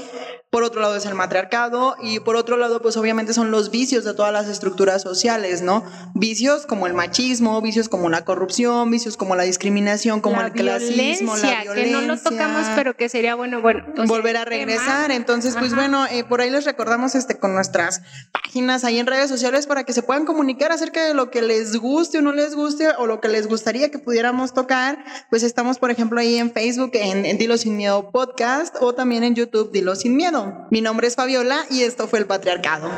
por 0.51 0.63
otro 0.63 0.81
lado 0.81 0.95
es 0.95 1.05
el 1.05 1.17
matriarcado 1.17 1.97
y 2.01 2.21
por 2.21 2.37
otro 2.37 2.57
lado 2.57 2.81
pues 2.81 2.97
obviamente 2.97 3.35
son 3.35 3.51
los 3.51 3.73
vicios 3.73 4.05
de 4.05 4.15
todas 4.15 4.33
las 4.33 4.47
estructuras 4.47 5.03
sociales, 5.03 5.63
¿no? 5.63 5.83
Vicios 6.15 6.65
como 6.65 6.87
el 6.87 6.95
machismo, 6.95 7.61
vicios 7.61 7.89
como 7.89 8.09
la 8.09 8.25
corrupción, 8.25 8.89
vicios 8.89 9.17
como 9.17 9.35
la 9.35 9.43
discriminación, 9.43 10.21
como 10.21 10.41
el 10.41 10.53
clasismo, 10.53 11.37
la 11.37 11.63
violencia. 11.63 11.75
Que 11.75 11.91
no 11.91 12.01
lo 12.03 12.17
tocamos, 12.17 12.69
pero 12.77 12.97
que 12.97 13.09
sería 13.09 13.35
bueno, 13.35 13.61
bueno. 13.61 13.85
Volver 14.07 14.37
a 14.37 14.45
regresar. 14.45 15.11
Entonces, 15.11 15.57
pues 15.59 15.75
bueno, 15.75 16.07
eh, 16.07 16.23
por 16.23 16.41
ahí 16.41 16.51
les 16.51 16.65
recordamos 16.65 17.17
este 17.17 17.37
con 17.37 17.53
nuestras 17.53 18.03
páginas 18.31 18.85
ahí 18.85 19.01
en 19.01 19.09
redes 19.09 19.29
sociales 19.29 19.67
para 19.67 19.83
que 19.83 19.93
se 19.93 20.03
puedan 20.03 20.25
comunicar 20.25 20.71
acerca 20.85 21.07
de 21.07 21.15
lo 21.15 21.31
que 21.31 21.41
les 21.41 21.77
guste 21.77 22.19
o 22.19 22.21
no 22.21 22.35
les 22.35 22.55
guste 22.55 22.89
o 22.99 23.07
lo 23.07 23.19
que 23.19 23.29
les 23.29 23.47
gustaría 23.47 23.91
que 23.91 23.99
pudiéramos 23.99 24.53
tocar. 24.53 25.03
Pues 25.31 25.43
estamos, 25.43 25.79
por 25.79 25.91
ejemplo, 25.91 26.21
ahí 26.21 26.37
en 26.37 26.53
Facebook 26.53 26.91
en, 26.93 27.25
en 27.25 27.39
Dilo 27.39 27.57
Sin 27.57 27.79
Miedo 27.79 28.11
Podcast 28.11 28.77
o 28.81 28.95
también 28.95 29.25
en 29.25 29.35
YouTube 29.35 29.73
Dilo 29.73 29.95
Sin 29.95 30.15
Miedo. 30.15 30.67
Mi 30.71 30.83
nombre 30.83 31.07
es 31.07 31.15
Fabiola 31.15 31.65
y 31.71 31.85
esto 31.85 32.07
fue 32.07 32.19
El 32.19 32.27
Patriarcado. 32.27 32.91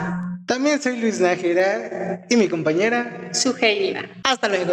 También 0.47 0.83
soy 0.83 0.97
Luis 0.97 1.21
Nájera 1.21 2.27
y 2.29 2.35
mi 2.35 2.49
compañera 2.49 3.31
Sugeira. 3.33 4.11
Hasta 4.25 4.49
luego. 4.49 4.73